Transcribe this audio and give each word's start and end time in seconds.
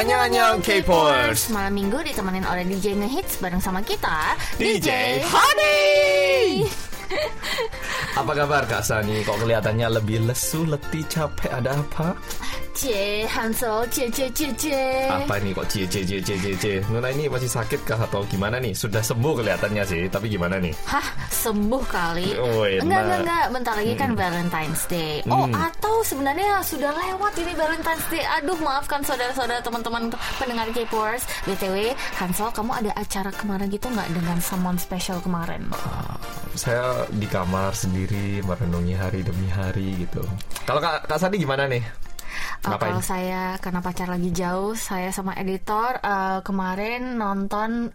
Annyeong 0.00 0.64
K-popers. 0.64 1.52
Malam 1.52 1.76
minggu 1.76 2.00
ditemenin 2.00 2.48
oleh 2.48 2.64
DJ 2.64 2.96
Ngehits 2.96 3.36
bareng 3.36 3.60
sama 3.60 3.84
kita 3.84 4.32
DJ 4.56 5.20
Honey. 5.28 6.64
Apa 8.20 8.32
kabar 8.32 8.64
Kak 8.64 8.80
Sani? 8.80 9.20
Kok 9.28 9.44
kelihatannya 9.44 10.00
lebih 10.00 10.24
lesu, 10.24 10.64
letih, 10.64 11.04
capek? 11.04 11.52
Ada 11.52 11.84
apa? 11.84 12.16
C 12.80 12.88
Hansel 13.28 13.84
C 13.92 14.08
C 14.08 14.32
C 14.32 14.48
C 14.56 14.64
Apa 15.04 15.36
ini 15.36 15.52
kok 15.52 15.68
cie 15.68 15.84
cie 15.84 16.00
cie 16.00 16.16
cie 16.24 16.36
cie 16.40 16.56
cie? 16.56 16.76
Nona 16.88 17.12
ini 17.12 17.28
masih 17.28 17.52
sakit 17.52 17.84
kah 17.84 18.00
atau 18.00 18.24
gimana 18.24 18.56
nih? 18.56 18.72
Sudah 18.72 19.04
sembuh 19.04 19.36
kelihatannya 19.36 19.84
sih, 19.84 20.08
tapi 20.08 20.32
gimana 20.32 20.56
nih? 20.56 20.72
Hah 20.88 21.04
sembuh 21.28 21.82
kali 21.84 22.32
Oh, 22.40 22.64
enak. 22.64 22.80
Enggak 22.80 23.00
enggak 23.04 23.20
enggak 23.20 23.44
Bentar 23.52 23.74
lagi 23.76 23.92
kan 23.94 24.10
Valentine's 24.16 24.82
Day 24.88 25.20
Oh 25.28 25.44
Hmm. 25.44 25.52
atau 25.52 26.00
sebenarnya 26.00 26.64
sudah 26.64 26.88
lewat 26.88 27.32
ini 27.36 27.52
Valentine's 27.52 28.06
Day 28.08 28.24
Aduh 28.40 28.56
maafkan 28.56 29.04
saudara-saudara 29.04 29.60
teman-teman 29.60 30.08
pendengar 30.40 30.64
K-Popers 30.72 31.28
BTW 31.44 31.92
Hansel 32.16 32.48
kamu 32.48 32.72
ada 32.72 32.90
acara 32.96 33.28
kemarin 33.28 33.68
gitu 33.68 33.92
nggak 33.92 34.08
dengan 34.08 34.40
someone 34.40 34.80
special 34.80 35.20
kemarin 35.20 35.68
Saya 36.56 37.04
di 37.12 37.28
kamar 37.28 37.76
sendiri 37.76 38.40
merenungi 38.40 38.94
hari 38.96 39.20
demi 39.20 39.46
hari 39.46 40.00
gitu. 40.00 40.24
Kalau 40.64 40.80
Kak, 40.80 41.06
Kak 41.06 41.18
Sani 41.18 41.36
gimana 41.36 41.68
nih? 41.68 41.82
Uh, 42.64 42.74
Ngapain? 42.74 42.92
kalau 42.92 43.02
saya 43.02 43.56
karena 43.58 43.80
pacar 43.80 44.08
lagi 44.10 44.30
jauh, 44.30 44.72
saya 44.76 45.10
sama 45.10 45.34
editor 45.38 45.98
uh, 46.02 46.40
kemarin 46.44 47.16
nonton 47.16 47.90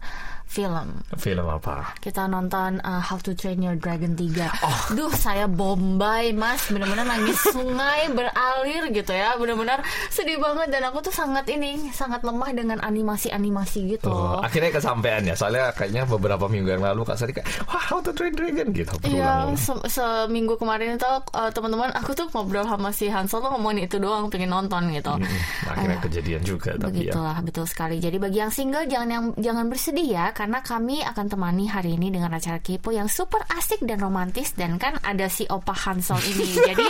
film. 0.46 0.88
Film 1.14 1.46
apa? 1.46 1.92
Kita 1.98 2.24
nonton 2.24 2.78
uh, 2.80 2.98
How 2.98 3.18
to 3.18 3.32
Train 3.32 3.58
Your 3.58 3.74
Dragon 3.74 4.14
3. 4.14 4.62
Oh. 4.62 4.80
Duh, 4.92 5.10
saya 5.10 5.44
bombay, 5.44 6.30
Mas. 6.32 6.66
Bener-bener 6.66 7.02
nangis 7.02 7.36
sungai 7.54 8.08
beralir 8.08 8.88
gitu 8.90 9.10
ya. 9.10 9.34
Bener-bener 9.34 9.82
sedih 10.08 10.38
banget 10.38 10.70
dan 10.70 10.86
aku 10.86 11.00
tuh 11.00 11.10
sangat 11.10 11.44
ini, 11.46 11.90
sangat 11.90 12.22
lemah 12.22 12.50
dengan 12.50 12.78
animasi-animasi 12.80 13.78
gitu. 13.92 14.08
Oh, 14.08 14.38
akhirnya 14.38 14.70
kesampaian 14.70 15.22
ya. 15.22 15.34
Soalnya 15.34 15.70
kayaknya 15.70 16.06
beberapa 16.06 16.46
minggu 16.46 16.70
yang 16.70 16.84
lalu 16.84 17.02
Kak 17.02 17.16
Sani 17.16 17.32
kayak, 17.32 17.46
wah 17.66 17.82
How 17.82 17.98
to 18.00 18.10
Train 18.10 18.32
Dragon 18.32 18.70
gitu. 18.70 18.94
Iya, 19.02 19.50
se- 19.54 19.84
seminggu 19.88 20.56
kemarin 20.56 20.94
itu 20.94 21.06
uh, 21.06 21.50
teman-teman 21.50 21.90
aku 21.92 22.12
tuh 22.12 22.26
ngobrol 22.30 22.64
sama 22.64 22.90
si 22.90 23.06
Hansel 23.06 23.38
tuh 23.38 23.50
ngomongin 23.50 23.84
itu 23.84 23.96
doang, 23.96 24.28
pengen 24.28 24.50
nonton 24.50 24.88
gitu. 24.90 25.12
Mm, 25.12 25.68
Akhirnya 25.68 25.96
Ah. 25.96 26.02
kejadian 26.02 26.42
juga 26.42 26.70
tapi 26.76 27.08
ya. 27.08 27.12
Begitulah, 27.12 27.38
betul 27.40 27.64
sekali. 27.64 27.96
Jadi 27.96 28.16
bagi 28.16 28.38
yang 28.38 28.52
single 28.52 28.84
jangan 28.84 29.08
yang 29.08 29.24
jangan 29.36 29.66
bersedih 29.66 30.08
ya, 30.12 30.26
karena 30.36 30.60
kami 30.60 31.00
akan 31.00 31.26
temani 31.26 31.64
hari 31.64 31.96
ini 31.96 32.12
dengan 32.12 32.28
acara 32.30 32.60
Kepo 32.60 32.92
yang 32.92 33.08
super 33.08 33.40
asik 33.50 33.80
dan 33.80 33.96
romantis 33.96 34.52
dan 34.52 34.76
kan 34.76 35.00
ada 35.00 35.26
si 35.26 35.48
Opa 35.48 35.72
Hansel 35.72 36.20
ini. 36.26 36.44
Jadi 36.68 36.86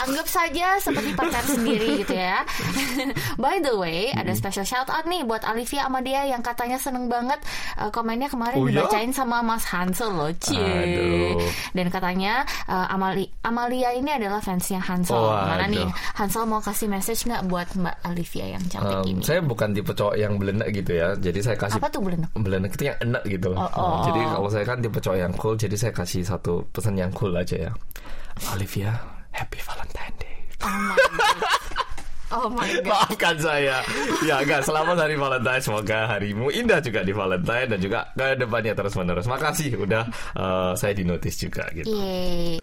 anggap 0.00 0.26
saja 0.26 0.78
seperti 0.78 1.10
pacar 1.12 1.42
sendiri 1.42 1.98
gitu 1.98 2.14
ya. 2.14 2.46
By 3.42 3.58
the 3.58 3.74
way, 3.74 4.10
ada 4.10 4.30
special 4.32 4.62
shout 4.62 4.86
out 4.86 5.04
nih 5.04 5.22
buat 5.22 5.42
Alivia 5.42 5.84
Amadia 5.84 6.22
yang 6.24 6.40
katanya 6.40 6.78
seneng 6.78 7.08
banget 7.08 7.42
uh, 7.76 7.90
komennya 7.90 8.28
kemarin 8.28 8.56
Oh, 8.56 8.64
ya? 8.64 8.80
dibacain 8.80 9.10
sama 9.10 9.42
Mas 9.42 9.66
Hansel 9.66 10.10
loh, 10.10 10.30
cie. 10.36 11.34
Dan 11.72 11.90
katanya 11.90 12.46
uh, 12.64 12.86
Amali 12.88 13.26
Amalia 13.42 13.90
ini 13.90 14.12
adalah 14.12 14.38
fansnya 14.38 14.78
Hansel. 14.78 15.16
Oh, 15.16 15.34
Mana 15.34 15.66
aduh. 15.66 15.82
nih? 15.82 15.88
Hansel 16.14 16.44
mau 16.44 16.60
kasih 16.60 16.86
message 16.86 17.26
nggak 17.26 17.42
buat 17.44 17.66
Mbak 17.74 17.96
Alivia 18.04 18.46
yang 18.48 18.62
cantik 18.64 18.82
Um, 18.94 19.08
ini? 19.10 19.22
saya 19.24 19.40
bukan 19.40 19.72
tipe 19.72 19.90
cowok 19.90 20.14
yang 20.14 20.36
belenek 20.36 20.68
gitu 20.70 20.92
ya. 20.94 21.16
Jadi 21.16 21.40
saya 21.40 21.56
kasih 21.56 21.80
Apa 21.80 21.88
tuh 21.88 21.98
belenek? 21.98 22.30
belenek 22.36 22.70
itu 22.70 22.83
yang 22.84 22.96
enak 23.00 23.24
gitu 23.24 23.52
loh. 23.52 23.64
Oh, 23.64 23.70
oh. 23.80 23.96
Jadi 24.08 24.20
kalau 24.20 24.48
saya 24.52 24.64
kan 24.68 24.78
tipe 24.84 24.98
cowok 25.00 25.18
yang 25.18 25.32
cool, 25.40 25.54
jadi 25.56 25.76
saya 25.76 25.92
kasih 25.96 26.22
satu 26.22 26.68
pesan 26.68 27.00
yang 27.00 27.10
cool 27.16 27.32
aja 27.32 27.70
ya. 27.70 27.72
Olivia, 28.52 28.92
Happy 29.32 29.58
Valentine 29.64 30.14
Day. 30.20 30.36
Oh 30.60 30.68
my 30.68 30.96
god. 31.40 31.64
Oh 32.34 32.48
my 32.50 32.70
god. 32.82 33.06
Maafkan 33.14 33.36
saya. 33.38 33.78
Ya 34.26 34.42
enggak, 34.42 34.66
selamat 34.66 35.06
hari 35.06 35.14
Valentine. 35.14 35.62
Semoga 35.62 35.98
harimu 36.10 36.50
indah 36.50 36.82
juga 36.82 37.06
di 37.06 37.14
Valentine 37.14 37.68
dan 37.70 37.78
juga 37.78 38.10
ke 38.10 38.34
depannya 38.34 38.74
terus 38.74 38.94
menerus. 38.98 39.30
Makasih 39.30 39.78
udah 39.78 40.02
eh, 40.34 40.72
saya 40.74 40.92
di 40.98 41.06
notice 41.06 41.46
juga 41.46 41.70
gitu. 41.70 41.94
Yeay. 41.94 42.58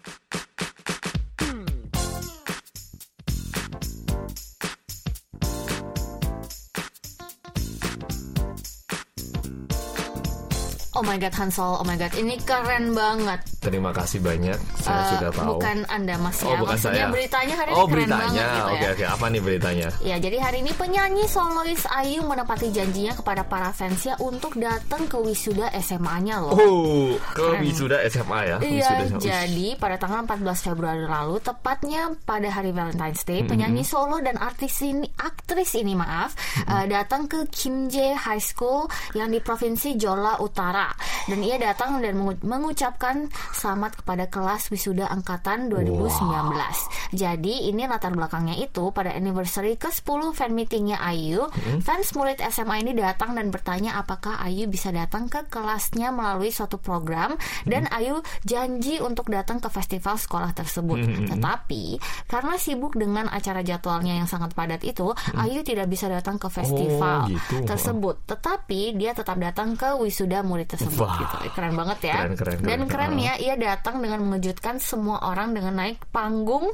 Oh 11.02 11.04
my 11.04 11.18
god 11.18 11.34
Hansel, 11.34 11.66
oh 11.74 11.82
my 11.82 11.98
god, 11.98 12.14
ini 12.14 12.38
keren 12.38 12.94
banget. 12.94 13.42
Terima 13.58 13.90
kasih 13.90 14.22
banyak. 14.22 14.54
Saya 14.78 14.94
Eh, 14.94 15.06
sudah 15.10 15.30
tahu. 15.32 15.58
Bukan 15.58 15.82
Anda 15.88 16.14
Mas 16.14 16.38
oh, 16.40 16.46
ya, 16.46 16.62
bukan 16.62 16.78
maksudnya 16.78 16.94
saya. 17.00 17.10
beritanya 17.10 17.54
hari 17.58 17.70
oh, 17.72 17.74
ini 17.74 17.82
keren 17.82 17.90
beritanya. 17.90 18.22
banget 18.22 18.46
gitu 18.46 18.62
Oke, 18.62 18.78
ya. 18.78 18.90
oke. 18.94 19.04
Apa 19.10 19.24
nih 19.26 19.40
beritanya? 19.42 19.88
Ya, 20.00 20.16
jadi 20.16 20.36
hari 20.38 20.58
ini 20.62 20.72
penyanyi 20.72 21.24
solois 21.26 21.82
Ayu 21.90 22.22
menepati 22.22 22.70
janjinya 22.70 23.12
kepada 23.12 23.42
para 23.42 23.74
fansnya 23.74 24.14
untuk 24.20 24.54
datang 24.54 25.02
ke 25.04 25.18
wisuda 25.18 25.74
SMA-nya 25.76 26.38
loh. 26.38 26.54
Oh, 26.54 27.10
ke 27.34 27.42
Keren. 27.50 27.58
wisuda 27.60 27.98
SMA 28.06 28.38
ya. 28.44 28.56
Iya, 28.62 28.90
jadi 29.12 29.68
pada 29.74 29.98
tanggal 29.98 30.22
14 30.22 30.38
Februari 30.62 31.02
lalu, 31.02 31.42
tepatnya 31.42 32.14
pada 32.22 32.46
hari 32.46 32.70
Valentine's 32.70 33.26
Day, 33.26 33.42
penyanyi 33.42 33.82
solo 33.82 34.22
dan 34.22 34.38
artis 34.38 34.78
ini, 34.80 35.10
aktris 35.18 35.74
ini 35.74 35.98
maaf, 35.98 36.30
eh, 36.62 36.86
datang 36.86 37.26
ke 37.26 37.50
Kimje 37.50 38.14
High 38.14 38.38
School 38.38 38.86
yang 39.12 39.28
di 39.28 39.42
provinsi 39.42 39.98
Jola 39.98 40.38
Utara, 40.38 40.91
dan 41.26 41.38
ia 41.40 41.56
datang 41.56 42.00
dan 42.00 42.18
mengu- 42.18 42.42
mengucapkan 42.42 43.30
selamat 43.52 44.02
kepada 44.02 44.26
kelas 44.26 44.68
wisuda 44.68 45.06
angkatan 45.06 45.70
2019. 45.70 47.12
Jadi 47.12 47.68
ini 47.68 47.84
latar 47.84 48.10
belakangnya 48.10 48.56
itu 48.56 48.90
pada 48.90 49.12
anniversary 49.12 49.76
ke-10 49.76 50.32
fan 50.32 50.52
meetingnya 50.52 50.98
Ayu, 50.98 51.46
fans 51.80 52.12
murid 52.14 52.40
SMA 52.42 52.82
ini 52.82 52.92
datang 52.92 53.32
dan 53.32 53.52
bertanya 53.52 53.96
apakah 53.96 54.40
Ayu 54.40 54.66
bisa 54.66 54.90
datang 54.90 55.28
ke 55.28 55.46
kelasnya 55.46 56.10
melalui 56.10 56.50
suatu 56.50 56.76
program 56.76 57.36
dan 57.64 57.86
Ayu 57.88 58.18
janji 58.42 58.98
untuk 58.98 59.28
datang 59.28 59.58
ke 59.58 59.68
festival 59.68 60.16
sekolah 60.16 60.52
tersebut. 60.52 60.98
Tetapi 61.28 61.84
karena 62.26 62.54
sibuk 62.56 62.94
dengan 62.94 63.28
acara 63.28 63.60
jadwalnya 63.60 64.16
yang 64.16 64.26
sangat 64.26 64.52
padat 64.52 64.82
itu, 64.82 65.12
Ayu 65.36 65.62
tidak 65.62 65.86
bisa 65.86 66.08
datang 66.08 66.36
ke 66.36 66.48
festival 66.48 67.28
gitu. 67.28 67.62
tersebut. 67.62 68.16
Tetapi 68.26 68.96
dia 68.96 69.12
tetap 69.12 69.36
datang 69.36 69.76
ke 69.76 69.94
wisuda 69.96 70.40
murid 70.42 70.66
tersebut. 70.66 70.81
Wah. 70.98 71.16
Gitu. 71.18 71.36
Keren 71.54 71.74
banget 71.74 71.98
ya. 72.08 72.16
Keren, 72.26 72.34
keren, 72.38 72.56
dan 72.62 72.80
keren. 72.84 72.90
kerennya 72.90 73.32
ia 73.38 73.54
datang 73.58 74.00
dengan 74.02 74.20
mengejutkan 74.26 74.78
semua 74.78 75.22
orang 75.22 75.54
dengan 75.54 75.78
naik 75.78 76.02
panggung 76.10 76.72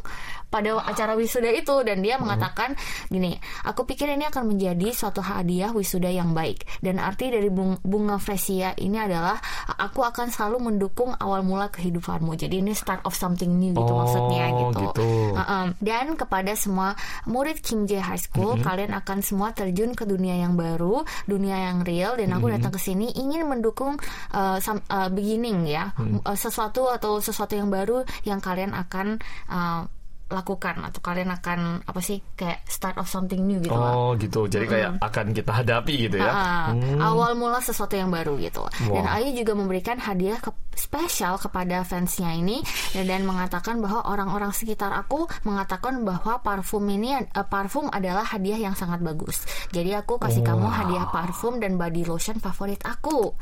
pada 0.48 0.80
acara 0.80 1.12
wisuda 1.12 1.52
itu 1.52 1.76
dan 1.84 2.00
dia 2.00 2.16
mengatakan 2.16 2.72
gini, 3.12 3.36
aku 3.68 3.84
pikir 3.84 4.08
ini 4.08 4.24
akan 4.32 4.48
menjadi 4.48 4.96
suatu 4.96 5.20
hadiah 5.20 5.76
wisuda 5.76 6.08
yang 6.08 6.32
baik 6.32 6.64
dan 6.80 6.96
arti 6.96 7.28
dari 7.28 7.52
bung- 7.52 7.76
bunga 7.84 8.16
fresia 8.16 8.72
ini 8.80 8.96
adalah 8.96 9.36
aku 9.76 10.00
akan 10.00 10.32
selalu 10.32 10.72
mendukung 10.72 11.12
awal 11.20 11.44
mula 11.44 11.68
kehidupanmu. 11.68 12.32
Jadi 12.40 12.64
ini 12.64 12.72
start 12.72 13.04
of 13.04 13.12
something 13.12 13.60
new 13.60 13.76
gitu 13.76 13.92
Oh, 13.92 14.00
maksudnya 14.00 14.48
gitu. 14.56 14.80
gitu. 14.88 15.08
Uh-uh. 15.36 15.76
Dan 15.84 16.16
kepada 16.16 16.56
semua 16.56 16.96
murid 17.28 17.60
Kim 17.60 17.84
Jae 17.84 18.00
High 18.00 18.20
School, 18.20 18.56
kalian 18.64 18.96
akan 18.96 19.20
semua 19.20 19.52
terjun 19.52 19.92
ke 19.92 20.08
dunia 20.08 20.32
yang 20.40 20.56
baru, 20.56 21.04
dunia 21.28 21.60
yang 21.60 21.84
real 21.84 22.16
dan 22.16 22.32
aku 22.32 22.48
datang 22.48 22.72
ke 22.72 22.80
sini 22.80 23.12
ingin 23.12 23.44
mendukung 23.44 23.97
uh, 24.32 24.56
some- 24.62 24.84
uh, 24.88 25.10
beginning 25.10 25.66
ya, 25.66 25.92
Uh, 25.98 26.34
sesuatu 26.34 26.88
atau 26.88 27.18
sesuatu 27.18 27.54
yang 27.54 27.68
baru 27.68 28.02
yang 28.24 28.40
kalian 28.40 28.72
akan 28.72 29.18
uh, 29.50 29.82
lakukan 30.28 30.76
atau 30.84 31.00
kalian 31.00 31.32
akan 31.32 31.80
apa 31.88 32.00
sih 32.04 32.20
kayak 32.36 32.60
start 32.68 33.00
of 33.00 33.08
something 33.08 33.48
new 33.48 33.64
gitu 33.64 33.72
lah. 33.72 33.96
Oh 33.96 34.12
gitu, 34.20 34.44
jadi 34.44 34.68
kayak 34.68 34.90
akan 35.00 35.32
kita 35.32 35.52
hadapi 35.64 35.94
gitu 36.04 36.20
ya. 36.20 36.28
Ah, 36.28 36.68
awal 37.00 37.32
mula 37.32 37.64
sesuatu 37.64 37.96
yang 37.96 38.12
baru 38.12 38.36
gitu. 38.36 38.60
Dan 38.92 39.08
Wah. 39.08 39.16
Ayu 39.16 39.32
juga 39.32 39.56
memberikan 39.56 39.96
hadiah 39.96 40.36
ke, 40.36 40.52
spesial 40.78 41.36
kepada 41.42 41.82
fansnya 41.82 42.32
ini 42.38 42.62
dan, 42.94 43.26
mengatakan 43.26 43.82
bahwa 43.82 44.06
orang-orang 44.06 44.54
sekitar 44.54 44.94
aku 44.94 45.26
mengatakan 45.42 46.06
bahwa 46.06 46.38
parfum 46.38 46.86
ini 46.86 47.18
eh, 47.18 47.46
parfum 47.50 47.90
adalah 47.90 48.22
hadiah 48.22 48.70
yang 48.70 48.78
sangat 48.78 49.02
bagus. 49.02 49.42
Jadi 49.74 49.92
aku 49.92 50.22
kasih 50.22 50.46
kamu 50.46 50.70
hadiah 50.70 51.10
parfum 51.10 51.58
dan 51.58 51.74
body 51.74 52.06
lotion 52.06 52.38
favorit 52.38 52.78
aku 52.86 53.34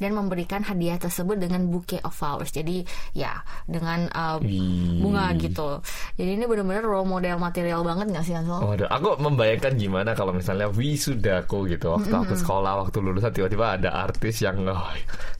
dan 0.00 0.16
memberikan 0.16 0.64
hadiah 0.64 0.96
tersebut 0.96 1.36
dengan 1.36 1.68
bouquet 1.68 2.00
of 2.02 2.16
flowers. 2.16 2.50
Jadi 2.50 2.82
ya 3.12 3.44
dengan 3.68 4.08
Wih. 4.40 5.04
bunga 5.04 5.36
gitu. 5.36 5.84
Jadi 6.16 6.30
ini 6.40 6.44
benar-benar 6.48 6.88
role 6.88 7.06
model 7.06 7.36
material 7.36 7.84
banget 7.84 8.16
gak 8.16 8.24
sih 8.24 8.34
Ansel? 8.34 8.58
Waduh, 8.64 8.88
aku 8.88 9.20
membayangkan 9.20 9.76
gimana 9.76 10.16
kalau 10.16 10.32
misalnya 10.32 10.72
wisudaku 10.72 11.68
gitu 11.68 11.92
waktu 11.94 12.14
aku 12.14 12.34
sekolah 12.38 12.86
waktu 12.86 12.98
lulusan 13.02 13.30
tiba-tiba 13.34 13.76
ada 13.76 13.90
artis 13.92 14.40
yang 14.40 14.64
oh, 14.70 14.88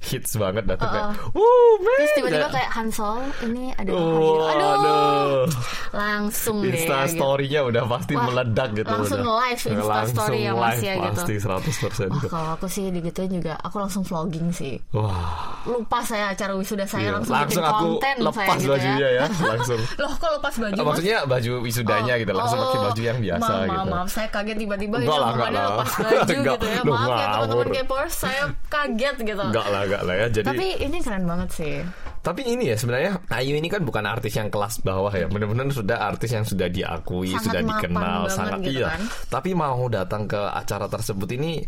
hits 0.03 0.37
banget 0.37 0.67
datang 0.67 0.91
kayak, 0.91 1.09
"Wuh, 1.39 1.73
man!" 1.79 1.95
Terus 1.97 2.13
tiba-tiba 2.15 2.49
kayak 2.51 2.71
Hansel 2.71 3.15
ini 3.45 3.65
ada 3.73 3.91
Oh. 3.95 4.43
Aduh, 4.45 4.69
aduh. 4.75 5.47
langsung 5.91 6.57
deh. 6.61 6.75
Insta 6.75 7.07
gitu. 7.07 7.15
story-nya 7.17 7.61
udah 7.65 7.83
pasti 7.87 8.13
Wah, 8.13 8.25
meledak 8.27 8.69
gitu 8.75 8.89
langsung 8.89 9.21
udah. 9.21 9.35
live 9.41 9.61
Insta 9.61 9.87
Langsung 9.89 10.17
story 10.19 10.39
ya, 10.39 10.53
Mas, 10.53 10.61
live 10.69 10.83
ya, 10.83 10.95
gitu. 10.95 11.09
pasti 11.15 11.35
100% 11.39 12.11
Wah, 12.11 12.23
kalau 12.29 12.51
aku 12.55 12.67
sih 12.67 12.85
digituin 12.91 13.31
juga 13.33 13.53
aku 13.59 13.77
langsung 13.79 14.03
vlogging 14.03 14.49
sih. 14.51 14.75
Wah, 14.91 15.63
lupa 15.65 15.99
saya 16.03 16.33
acara 16.33 16.53
wisuda 16.53 16.85
saya 16.85 16.97
Iya, 17.01 17.13
langsung, 17.15 17.35
langsung 17.35 17.49
bikin 17.57 17.71
aku 17.71 17.85
konten 17.89 18.17
lepas 18.21 18.37
saya 18.45 18.59
gitu 18.59 18.69
bajunya 18.69 19.09
ya, 19.09 19.25
langsung. 19.53 19.81
Loh 19.97 20.13
kok 20.13 20.31
lepas 20.35 20.55
baju? 20.59 20.73
Ah, 20.73 20.77
Mas? 20.77 20.87
maksudnya 20.89 21.17
baju 21.25 21.51
wisudanya 21.63 22.15
gitu, 22.17 22.33
langsung 22.33 22.59
pakai 22.59 22.79
baju 22.83 23.01
yang 23.01 23.19
biasa 23.19 23.39
maaf, 23.49 23.63
gitu. 23.63 23.79
Maaf, 23.79 23.87
maaf, 23.89 24.09
saya 24.09 24.29
kaget 24.29 24.57
tiba-tiba 24.59 24.97
lah. 24.99 25.31
lepas 25.33 25.91
baju 25.95 26.35
gitu 26.49 26.67
ya. 26.67 26.81
Maaf 26.83 27.09
ya 27.09 27.27
teman-teman. 27.29 27.67
K-popers, 27.69 28.13
saya 28.15 28.43
kaget 28.69 29.17
gitu. 29.25 29.43
Enggak 29.43 29.67
lah, 29.69 29.81
enggak 29.85 30.03
lah 30.03 30.15
ya. 30.17 30.27
Jadi 30.29 30.47
Tapi 30.47 30.67
ini 30.79 30.97
keren 30.99 31.25
banget 31.29 31.49
sih. 31.53 31.75
Tapi 32.25 32.49
ini 32.49 32.73
ya 32.73 32.77
sebenarnya 32.81 33.21
Ayu 33.29 33.61
ini 33.61 33.69
kan 33.69 33.85
bukan 33.85 34.09
artis 34.09 34.41
yang 34.41 34.49
kelas 34.49 34.81
bawah 34.81 35.13
ya, 35.13 35.29
benar-benar 35.29 35.69
sudah 35.69 36.01
artis 36.01 36.33
yang 36.33 36.49
sudah 36.49 36.73
diakui, 36.73 37.37
Sangat 37.37 37.45
sudah 37.45 37.63
dikenal, 37.69 38.21
sangat 38.33 38.59
gitu 38.65 38.81
iya. 38.81 38.97
kan. 38.97 39.03
Tapi 39.29 39.51
mau 39.53 39.85
datang 39.93 40.25
ke 40.25 40.41
acara 40.41 40.89
tersebut 40.89 41.29
ini, 41.37 41.61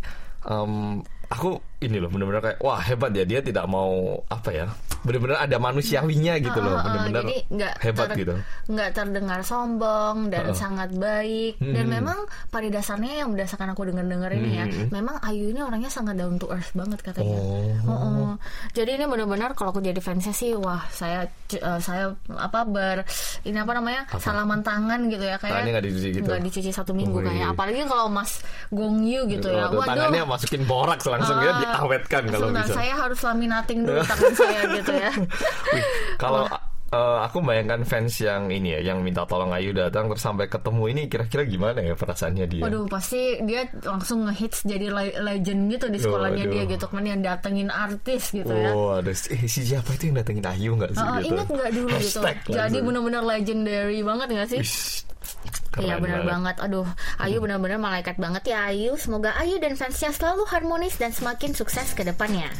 em, 0.49 0.99
aku 1.31 1.49
ini 1.81 1.97
loh 1.97 2.11
benar-benar 2.11 2.41
kayak 2.43 2.59
wah 2.59 2.77
hebat 2.77 3.09
ya 3.09 3.25
dia 3.25 3.41
tidak 3.41 3.65
mau 3.65 3.89
apa 4.29 4.53
ya, 4.53 4.69
benar-benar 5.01 5.41
ada 5.41 5.57
manusiawinya 5.57 6.37
gitu 6.37 6.59
loh, 6.59 6.71
Uh, 6.71 6.77
uh, 6.77 6.77
uh, 6.77 6.85
benar-benar 6.85 7.23
jadi 7.25 7.37
nggak 7.49 7.73
hebat 7.81 8.07
ter- 8.07 8.17
gitu. 8.19 8.33
nggak 8.69 8.89
terdengar 8.91 9.39
sombong 9.41 10.29
dan 10.29 10.43
Uh-uh. 10.45 10.53
sangat 10.53 10.93
baik 10.93 11.57
dan 11.57 11.81
Hmm. 11.81 11.93
memang 11.97 12.17
pada 12.47 12.67
dasarnya 12.69 13.25
yang 13.25 13.33
berdasarkan 13.33 13.73
aku 13.73 13.81
dengar-dengar 13.87 14.29
ini 14.31 14.49
ya 14.53 14.65
Hmm. 14.67 14.93
memang 14.93 15.17
Ayu 15.21 15.49
ini 15.49 15.59
orangnya 15.59 15.89
sangat 15.89 16.15
down 16.15 16.37
to 16.37 16.45
earth 16.47 16.69
banget 16.71 17.01
katanya 17.01 17.33
Oh. 17.33 17.73
Uh-uh. 17.81 18.31
jadi 18.71 19.01
ini 19.01 19.05
benar-benar 19.07 19.55
kalau 19.55 19.71
aku 19.71 19.81
jadi 19.81 19.97
fansnya 19.97 20.31
sih 20.31 20.53
wah 20.53 20.85
saya 20.91 21.25
uh, 21.57 21.79
saya 21.79 22.13
apa 22.29 22.61
ber 22.63 23.01
ini 23.41 23.57
apa 23.57 23.73
namanya 23.73 24.05
salaman 24.15 24.61
tangan 24.61 25.09
gitu 25.09 25.23
ya 25.23 25.35
kayak 25.35 25.65
nggak 25.65 25.81
dicuci 25.83 26.09
gitu? 26.13 26.29
dicuci 26.29 26.69
satu 26.69 26.93
minggu 26.93 27.17
Wih. 27.17 27.25
kayaknya 27.25 27.47
apalagi 27.49 27.81
kalau 27.85 28.05
Mas 28.05 28.37
Gong 28.69 29.01
Yu 29.01 29.25
gitu 29.27 29.49
ya 29.49 29.65
Waduh, 29.65 29.81
tangannya 29.83 30.23
masukin 30.23 30.61
boraks 30.63 31.09
langsung 31.21 31.37
ya 31.39 31.51
Ah, 31.51 31.59
diawetkan 31.61 32.21
kalau 32.27 32.47
sebentar, 32.49 32.65
bisa. 32.65 32.73
saya 32.75 32.93
harus 32.97 33.19
laminating 33.21 33.79
dulu 33.85 34.01
tangan 34.09 34.33
saya 34.33 34.61
gitu 34.73 34.91
ya 34.91 35.11
Wih, 35.71 35.85
kalau 36.17 36.43
eh, 36.91 37.17
aku 37.23 37.39
bayangkan 37.39 37.81
fans 37.81 38.19
yang 38.19 38.47
ini 38.47 38.75
ya, 38.75 38.91
yang 38.91 38.99
minta 38.99 39.23
tolong 39.23 39.49
Ayu 39.51 39.71
datang 39.71 40.11
terus 40.11 40.19
sampai 40.19 40.45
ketemu 40.45 40.83
ini 40.91 41.01
kira-kira 41.07 41.43
gimana 41.43 41.79
ya 41.79 41.95
perasaannya 41.95 42.45
dia? 42.45 42.61
Waduh 42.61 42.85
pasti 42.85 43.39
dia 43.41 43.63
langsung 43.81 44.27
ngehits 44.27 44.63
jadi 44.63 44.91
le- 44.91 45.17
legend 45.17 45.71
gitu 45.71 45.87
di 45.87 45.97
sekolahnya 45.97 46.43
Waduh. 46.45 46.53
dia 46.53 46.63
gitu 46.67 46.85
kan 46.85 47.03
yang 47.03 47.21
datengin 47.23 47.69
artis 47.71 48.35
gitu 48.35 48.51
ya. 48.51 48.71
Oh, 48.75 48.99
ada 48.99 49.11
eh, 49.11 49.47
si 49.47 49.61
siapa 49.63 49.95
itu 49.95 50.11
yang 50.11 50.19
datengin 50.19 50.45
Ayu 50.45 50.71
nggak 50.75 50.91
sih? 50.91 51.01
Ah, 51.01 51.17
gitu? 51.19 51.31
ingat 51.31 51.47
nggak 51.47 51.71
dulu 51.71 51.87
gitu? 51.87 52.19
Hashtag 52.19 52.37
Jadi 52.43 52.55
langsung. 52.59 52.83
benar-benar 52.91 53.23
legendary 53.23 53.99
banget 54.03 54.27
nggak 54.27 54.49
sih? 54.51 54.59
Ish, 54.59 54.77
keren 55.71 55.83
Iya 55.87 55.95
benar 56.03 56.21
banget. 56.27 56.55
Aduh, 56.59 56.87
Ayu 57.17 57.37
benar-benar 57.39 57.79
malaikat 57.79 58.19
banget 58.19 58.43
ya 58.51 58.67
Ayu. 58.67 58.99
Semoga 58.99 59.31
Ayu 59.39 59.55
dan 59.57 59.79
fansnya 59.79 60.11
selalu 60.11 60.43
harmonis 60.51 60.99
dan 60.99 61.15
semakin 61.15 61.55
sukses 61.55 61.95
ke 61.95 62.03
depannya. 62.03 62.51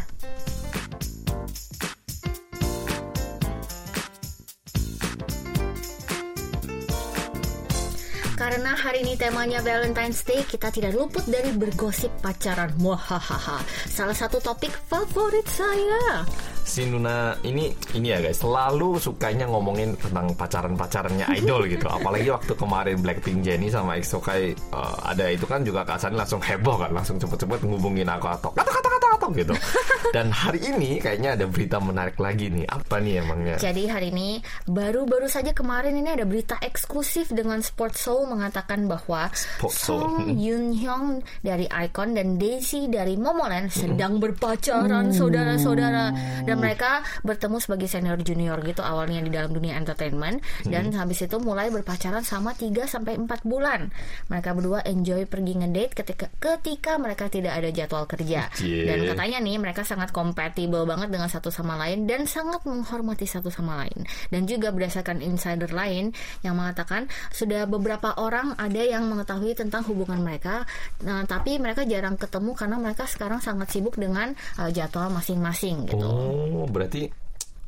Karena 8.51 8.75
hari 8.75 9.07
ini 9.07 9.15
temanya 9.15 9.63
Valentine's 9.63 10.27
Day, 10.27 10.43
kita 10.43 10.67
tidak 10.75 10.91
luput 10.91 11.23
dari 11.23 11.55
bergosip 11.55 12.11
pacaran. 12.19 12.67
Muahaha. 12.83 13.63
Salah 13.87 14.11
satu 14.11 14.43
topik 14.43 14.75
favorit 14.91 15.47
saya. 15.47 16.27
Si 16.67 16.83
Nuna 16.83 17.31
ini 17.47 17.71
ini 17.95 18.11
ya 18.11 18.19
guys, 18.19 18.43
selalu 18.43 18.99
sukanya 18.99 19.47
ngomongin 19.47 19.95
tentang 19.95 20.35
pacaran-pacarannya 20.35 21.31
idol 21.39 21.63
gitu. 21.71 21.87
Apalagi 21.95 22.27
waktu 22.27 22.51
kemarin 22.59 22.99
Blackpink 22.99 23.39
Jennie 23.39 23.71
sama 23.71 23.95
EXO 23.95 24.19
kai 24.19 24.51
eh, 24.51 24.95
ada 24.99 25.31
itu 25.31 25.47
kan 25.47 25.63
juga 25.63 25.87
kesannya 25.87 26.19
langsung 26.19 26.43
heboh 26.43 26.75
kan, 26.75 26.91
langsung 26.91 27.15
cepet-cepet 27.23 27.63
ngubungin 27.63 28.11
aku 28.11 28.35
atau 28.35 28.51
kata-kata 28.51 29.00
atau 29.21 29.29
gitu. 29.37 29.53
Dan 30.15 30.33
hari 30.33 30.59
ini 30.73 30.97
kayaknya 30.97 31.37
ada 31.37 31.45
berita 31.45 31.77
menarik 31.77 32.17
lagi 32.17 32.49
nih. 32.49 32.65
Apa 32.65 32.97
nih 32.97 33.21
emangnya? 33.21 33.55
Jadi 33.61 33.85
hari 33.87 34.09
ini 34.09 34.41
baru-baru 34.65 35.29
saja 35.29 35.53
kemarin 35.53 35.93
ini 35.95 36.09
ada 36.09 36.25
berita 36.25 36.57
eksklusif 36.59 37.29
dengan 37.29 37.61
Sports 37.61 38.01
Soul 38.01 38.25
mengatakan 38.27 38.89
bahwa 38.89 39.29
Sports 39.31 39.77
Soul. 39.87 40.01
Song 40.01 40.15
Yun 40.35 40.73
Hyung 40.73 41.21
dari 41.45 41.69
Icon 41.69 42.17
dan 42.17 42.41
Daisy 42.41 42.89
dari 42.89 43.15
Momoland 43.15 43.69
sedang 43.69 44.17
berpacaran 44.17 45.13
saudara-saudara 45.13 46.05
dan 46.43 46.57
mereka 46.57 47.05
bertemu 47.21 47.61
sebagai 47.61 47.87
senior 47.87 48.19
junior 48.19 48.57
gitu 48.65 48.81
awalnya 48.81 49.21
di 49.21 49.31
dalam 49.31 49.53
dunia 49.53 49.77
entertainment 49.77 50.41
dan 50.65 50.91
habis 50.97 51.23
itu 51.23 51.37
mulai 51.37 51.69
berpacaran 51.69 52.25
sama 52.25 52.57
3 52.57 52.89
sampai 52.89 53.15
4 53.15 53.47
bulan. 53.47 53.93
Mereka 54.27 54.49
berdua 54.57 54.83
enjoy 54.83 55.23
pergi 55.29 55.61
ngedate 55.61 55.93
ketika 56.03 56.27
ketika 56.39 56.97
mereka 56.97 57.29
tidak 57.29 57.53
ada 57.55 57.69
jadwal 57.69 58.03
kerja. 58.09 58.49
Cie. 58.55 58.87
Dan 58.87 59.10
katanya 59.13 59.37
nih 59.43 59.57
mereka 59.61 59.81
sangat 59.85 60.09
kompatibel 60.15 60.83
banget 60.87 61.11
dengan 61.11 61.27
satu 61.27 61.51
sama 61.53 61.77
lain 61.77 62.07
dan 62.07 62.25
sangat 62.25 62.63
menghormati 62.63 63.27
satu 63.27 63.51
sama 63.51 63.85
lain. 63.85 64.07
Dan 64.31 64.47
juga 64.47 64.71
berdasarkan 64.71 65.19
insider 65.21 65.69
lain 65.71 66.15
yang 66.41 66.55
mengatakan 66.57 67.11
sudah 67.29 67.67
beberapa 67.69 68.15
orang 68.17 68.55
ada 68.57 68.81
yang 68.81 69.05
mengetahui 69.07 69.53
tentang 69.53 69.85
hubungan 69.87 70.21
mereka, 70.23 70.63
nah, 71.03 71.23
tapi 71.27 71.61
mereka 71.61 71.83
jarang 71.85 72.15
ketemu 72.15 72.51
karena 72.57 72.77
mereka 72.79 73.05
sekarang 73.05 73.39
sangat 73.43 73.69
sibuk 73.69 73.99
dengan 73.99 74.33
uh, 74.57 74.69
jadwal 74.73 75.11
masing-masing 75.13 75.85
gitu. 75.89 76.07
Oh, 76.07 76.65
berarti 76.67 77.20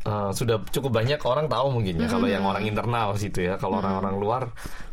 uh, 0.03 0.29
sudah 0.29 0.61
cukup 0.67 1.01
banyak 1.01 1.19
orang 1.19 1.47
tahu 1.47 1.67
mungkin 1.73 1.97
ya 1.97 2.07
kalau 2.07 2.27
yang 2.27 2.43
orang 2.43 2.63
internal 2.63 3.15
situ 3.15 3.43
ya. 3.43 3.55
Kalau 3.55 3.79
orang-orang 3.79 4.15
luar 4.15 4.43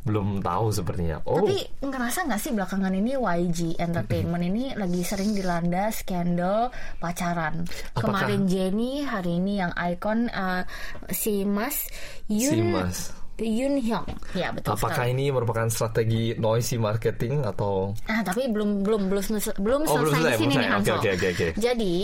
belum 0.00 0.40
tahu 0.40 0.72
sepertinya. 0.72 1.20
Oh, 1.28 1.44
Tapi 1.44 1.60
ngerasa 1.84 2.24
nggak 2.24 2.40
sih 2.40 2.52
belakangan 2.56 2.92
ini 2.92 3.12
YG 3.14 3.76
Entertainment 3.76 4.40
ini 4.42 4.72
lagi 4.72 5.02
sering 5.02 5.36
dilanda 5.36 5.92
skandal 5.92 6.72
pacaran. 6.96 7.68
Apakah- 7.92 8.24
Kemarin 8.24 8.48
Jennie, 8.48 9.04
hari 9.04 9.36
ini 9.36 9.60
yang 9.60 9.76
ikon 9.76 10.32
uh, 10.32 10.64
si 11.10 11.44
Mas 11.44 11.84
Yun 12.32 12.50
Si 12.50 12.58
Mas. 12.64 12.98
Yun 13.40 13.74
Hyung. 13.76 14.06
Ya 14.32 14.48
betul 14.50 14.72
apakah 14.72 15.02
sekali. 15.02 15.12
ini 15.12 15.24
merupakan 15.28 15.66
strategi 15.66 16.32
noisy 16.34 16.76
marketing 16.76 17.42
atau 17.42 17.96
Ah, 18.04 18.20
tapi 18.20 18.46
belum 18.46 18.80
belum 18.80 19.08
belum 19.08 19.22
selesai, 19.22 19.56
belum 19.56 19.80
Oh, 19.82 19.96
selesai 19.98 20.20
di 20.30 20.38
sini 20.38 20.54
nih. 20.56 20.68
Oke, 20.74 20.90
oke, 20.92 21.10
oke, 21.10 21.28
oke. 21.30 21.46
Jadi 21.56 21.94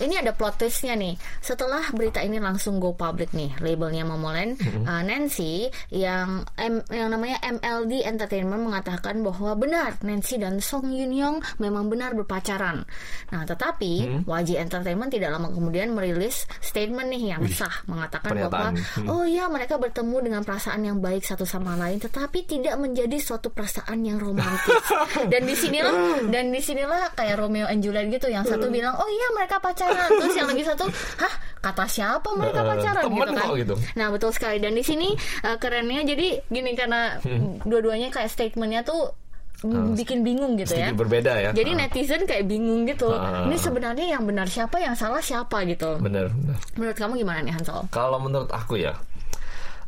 ini 0.00 0.14
ada 0.14 0.30
plot 0.30 0.54
twistnya 0.56 0.94
nih. 0.94 1.12
Setelah 1.40 1.90
berita 1.90 2.20
ini 2.20 2.38
langsung 2.38 2.78
go 2.78 2.92
public 2.92 3.30
nih, 3.30 3.52
labelnya 3.58 4.02
Momoland, 4.02 4.56
uh, 4.80 5.02
Nancy 5.02 5.66
yang 5.90 6.46
M- 6.56 6.86
yang 6.88 7.08
namanya 7.08 7.36
MLD 7.42 8.02
Entertainment 8.02 8.62
mengatakan 8.62 9.20
bahwa 9.20 9.52
benar 9.54 9.98
Nancy 10.00 10.36
dan 10.36 10.58
Song 10.58 10.88
Yun 10.88 11.10
Young 11.10 11.36
memang 11.56 11.86
benar 11.86 12.14
berpacaran. 12.14 12.86
Nah, 13.28 13.42
tetapi 13.44 13.92
YG 14.24 14.56
Entertainment 14.56 15.10
tidak 15.10 15.32
lama 15.32 15.50
kemudian 15.50 15.90
merilis 15.90 16.46
statement 16.60 17.08
nih 17.08 17.34
yang 17.34 17.42
sah 17.48 17.82
mengatakan 17.84 18.30
bahwa 18.30 18.48
pernyataan. 18.50 18.74
Hmm. 18.96 19.08
oh 19.08 19.24
iya 19.24 19.46
mereka 19.46 19.74
bertemu 19.74 20.16
dengan 20.22 20.42
perasaan 20.60 20.84
yang 20.84 21.00
baik 21.00 21.24
satu 21.24 21.48
sama 21.48 21.72
lain, 21.74 21.96
tetapi 21.96 22.44
tidak 22.44 22.76
menjadi 22.76 23.16
suatu 23.16 23.48
perasaan 23.48 24.04
yang 24.04 24.20
romantis. 24.20 24.76
dan 25.32 25.40
di 25.42 25.56
sinilah 25.56 26.20
dan 26.28 26.52
di 26.52 26.60
sinilah 26.60 27.16
kayak 27.16 27.40
Romeo 27.40 27.64
and 27.64 27.80
Juliet 27.80 28.12
gitu, 28.12 28.28
yang 28.28 28.44
satu 28.44 28.68
bilang 28.68 28.92
oh 28.92 29.08
iya 29.08 29.32
mereka 29.32 29.56
pacaran, 29.56 30.04
terus 30.12 30.36
yang 30.36 30.44
lagi 30.44 30.60
satu, 30.60 30.84
hah 31.16 31.34
kata 31.62 31.88
siapa 31.88 32.28
mereka 32.34 32.60
Eh, 32.60 32.68
pacaran 32.68 33.02
temen 33.02 33.16
gitu 33.16 33.32
kan? 33.32 33.40
kok 33.42 33.56
gitu. 33.56 33.74
Nah 33.96 34.06
betul 34.10 34.30
sekali 34.30 34.56
dan 34.58 34.76
di 34.76 34.84
sini 34.84 35.08
uh, 35.40 35.56
kerennya 35.56 36.04
jadi 36.06 36.28
gini 36.44 36.70
karena 36.74 37.16
Hmm. 37.20 37.56
dua-duanya 37.62 38.08
kayak 38.10 38.28
statementnya 38.28 38.82
tuh 38.82 39.16
mm, 39.60 39.92
bikin 39.94 40.20
bingung 40.20 40.56
gitu 40.56 40.72
ya. 40.72 40.92
berbeda 40.92 41.32
ya? 41.38 41.50
Jadi 41.52 41.70
Ah, 41.70 41.76
netizen 41.80 42.22
kayak 42.22 42.44
bingung 42.44 42.84
gitu. 42.84 43.08
Ah. 43.08 43.44
Ini 43.44 43.56
sebenarnya 43.56 44.06
yang 44.10 44.24
benar 44.24 44.44
siapa, 44.44 44.76
yang 44.76 44.92
salah 44.92 45.20
siapa 45.20 45.64
gitu. 45.64 45.96
bener, 45.96 46.28
bener. 46.28 46.56
Menurut 46.74 46.96
kamu 46.96 47.12
gimana 47.18 47.40
nih 47.40 47.54
Hansel? 47.54 47.88
Kalau 47.88 48.18
menurut 48.18 48.48
aku 48.48 48.76
ya, 48.76 48.92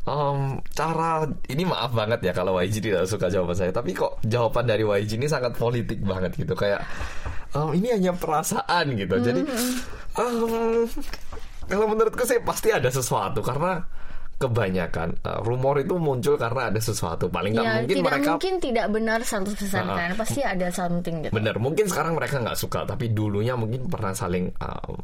em, 0.02 0.38
cara 0.75 1.23
ini 1.47 1.62
maaf 1.62 1.94
banget 1.94 2.21
ya 2.26 2.32
kalau 2.35 2.59
YG 2.59 2.82
tidak 2.82 3.06
suka 3.06 3.30
jawaban 3.30 3.54
saya, 3.54 3.71
tapi 3.71 3.94
kok 3.94 4.18
jawaban 4.26 4.66
dari 4.66 4.82
YG 4.82 5.14
ini 5.16 5.30
sangat 5.30 5.54
politik 5.54 6.02
banget 6.02 6.35
gitu, 6.35 6.54
kayak 6.54 6.82
em, 7.54 7.71
ini 7.78 7.94
hanya 7.94 8.12
perasaan 8.16 8.99
gitu. 8.99 9.14
Jadi 9.23 9.40
em, 10.18 10.87
kalau 11.71 11.87
menurutku 11.87 12.26
sih 12.26 12.42
pasti 12.42 12.75
ada 12.75 12.90
sesuatu 12.90 13.40
karena 13.40 13.82
kebanyakan 14.42 15.23
eh, 15.23 15.38
rumor 15.47 15.78
itu 15.78 15.94
muncul 16.02 16.35
karena 16.35 16.75
ada 16.75 16.82
sesuatu. 16.82 17.30
Paling 17.30 17.54
nggak 17.54 17.62
ya, 17.62 17.75
mungkin 17.78 17.97
tidak 17.97 18.06
mereka 18.11 18.30
mungkin 18.35 18.54
tidak 18.59 18.87
benar 18.90 19.18
100% 19.23 19.54
Ah, 19.78 19.85
kan. 19.94 20.11
Pasti 20.18 20.40
ada 20.42 20.66
something 20.75 21.14
gitu. 21.23 21.32
Bener, 21.32 21.54
mungkin 21.62 21.87
sekarang 21.87 22.18
mereka 22.18 22.42
nggak 22.42 22.59
suka, 22.59 22.82
tapi 22.82 23.14
dulunya 23.14 23.54
mungkin 23.54 23.87
pernah 23.87 24.11
saling 24.11 24.50
um, 24.59 24.99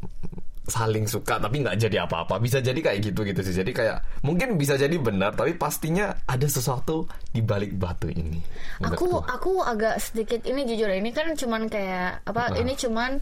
saling 0.69 1.09
suka, 1.09 1.41
tapi 1.41 1.65
nggak 1.65 1.75
jadi 1.75 2.05
apa-apa. 2.05 2.39
Bisa 2.39 2.63
jadi 2.63 2.77
kayak 2.79 3.11
gitu 3.11 3.25
gitu 3.27 3.41
sih. 3.43 3.57
Jadi 3.57 3.75
kayak 3.75 4.23
mungkin 4.23 4.55
bisa 4.55 4.77
jadi 4.77 4.95
benar, 4.95 5.35
tapi 5.35 5.57
pastinya 5.57 6.15
ada 6.29 6.47
sesuatu 6.47 7.09
di 7.33 7.41
balik 7.41 7.75
batu 7.75 8.07
ini. 8.07 8.39
Aku 8.85 9.19
aku 9.19 9.65
agak 9.65 9.99
sedikit 9.99 10.45
ini 10.45 10.63
jujur 10.69 10.89
ini 10.93 11.09
kan 11.11 11.33
cuman 11.35 11.67
kayak 11.67 12.23
apa? 12.23 12.53
Ah. 12.53 12.57
Ini 12.61 12.73
cuman 12.77 13.19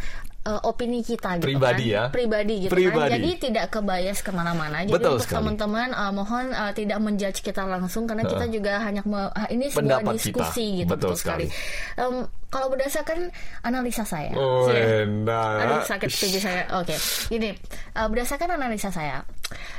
uh, 0.48 0.60
opini 0.64 1.04
kita 1.04 1.36
gitu 1.38 1.52
Pribadi 1.52 1.92
kan. 1.92 1.96
ya. 2.00 2.04
Pribadi 2.08 2.56
gitu 2.64 2.72
Pribadi. 2.72 2.96
kan. 2.98 3.10
Jadi 3.14 3.30
tidak 3.44 3.66
kebayas 3.70 4.18
ke 4.20 4.32
mana-mana. 4.32 4.82
Jadi 4.82 4.96
Betul 4.96 5.12
untuk 5.14 5.28
sekali. 5.28 5.38
teman-teman 5.44 5.88
uh, 5.92 6.12
mohon 6.12 6.46
uh, 6.50 6.72
tidak 6.72 6.98
menjudge 6.98 7.40
kita 7.42 7.62
langsung 7.62 8.08
karena 8.08 8.24
kita 8.24 8.48
juga 8.48 8.80
hanya 8.80 9.04
me- 9.04 9.28
uh, 9.30 9.48
ini 9.50 9.68
sebuah 9.68 9.84
Pendapat 10.00 10.14
diskusi 10.16 10.66
kita. 10.72 10.80
gitu 10.80 10.90
Betul 10.96 11.14
sekali. 11.14 11.46
Em, 11.94 12.16
kalau 12.48 12.72
berdasarkan 12.72 13.28
analisa 13.62 14.02
saya, 14.02 14.32
Oh, 14.32 14.72
enak. 14.72 15.56
Aduh 15.60 15.82
sakit 15.84 16.08
pipi 16.08 16.40
saya. 16.40 16.64
Oke, 16.74 16.96
ini 17.30 17.52
uh, 17.94 18.08
berdasarkan 18.08 18.56
analisa 18.56 18.88
saya, 18.88 19.28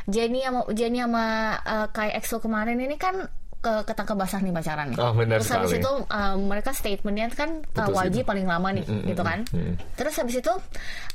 Jenny 0.04 0.44
sama 0.44 0.68
Jenny 0.70 1.00
sama 1.00 1.24
uh, 1.58 1.86
Kai 1.88 2.12
EXO 2.12 2.38
kemarin 2.38 2.76
ini 2.76 2.94
kan 2.94 3.24
ke 3.58 3.72
ketangkep 3.84 4.14
basah 4.14 4.38
nih 4.38 4.54
pacaran 4.54 4.86
nih. 4.94 4.98
Oh, 4.98 5.10
benar 5.10 5.42
Terus 5.42 5.50
habis 5.50 5.72
itu 5.76 5.92
uh, 6.06 6.34
mereka 6.38 6.70
statementnya 6.70 7.26
kan 7.34 7.58
uh, 7.74 8.06
itu. 8.06 8.22
paling 8.22 8.46
lama 8.46 8.70
nih, 8.70 8.86
Mm, 8.86 8.94
mm, 9.02 9.06
gitu 9.10 9.22
kan. 9.22 9.38
mm, 9.50 9.58
mm. 9.58 9.74
Terus 9.98 10.14
habis 10.14 10.36
itu 10.38 10.52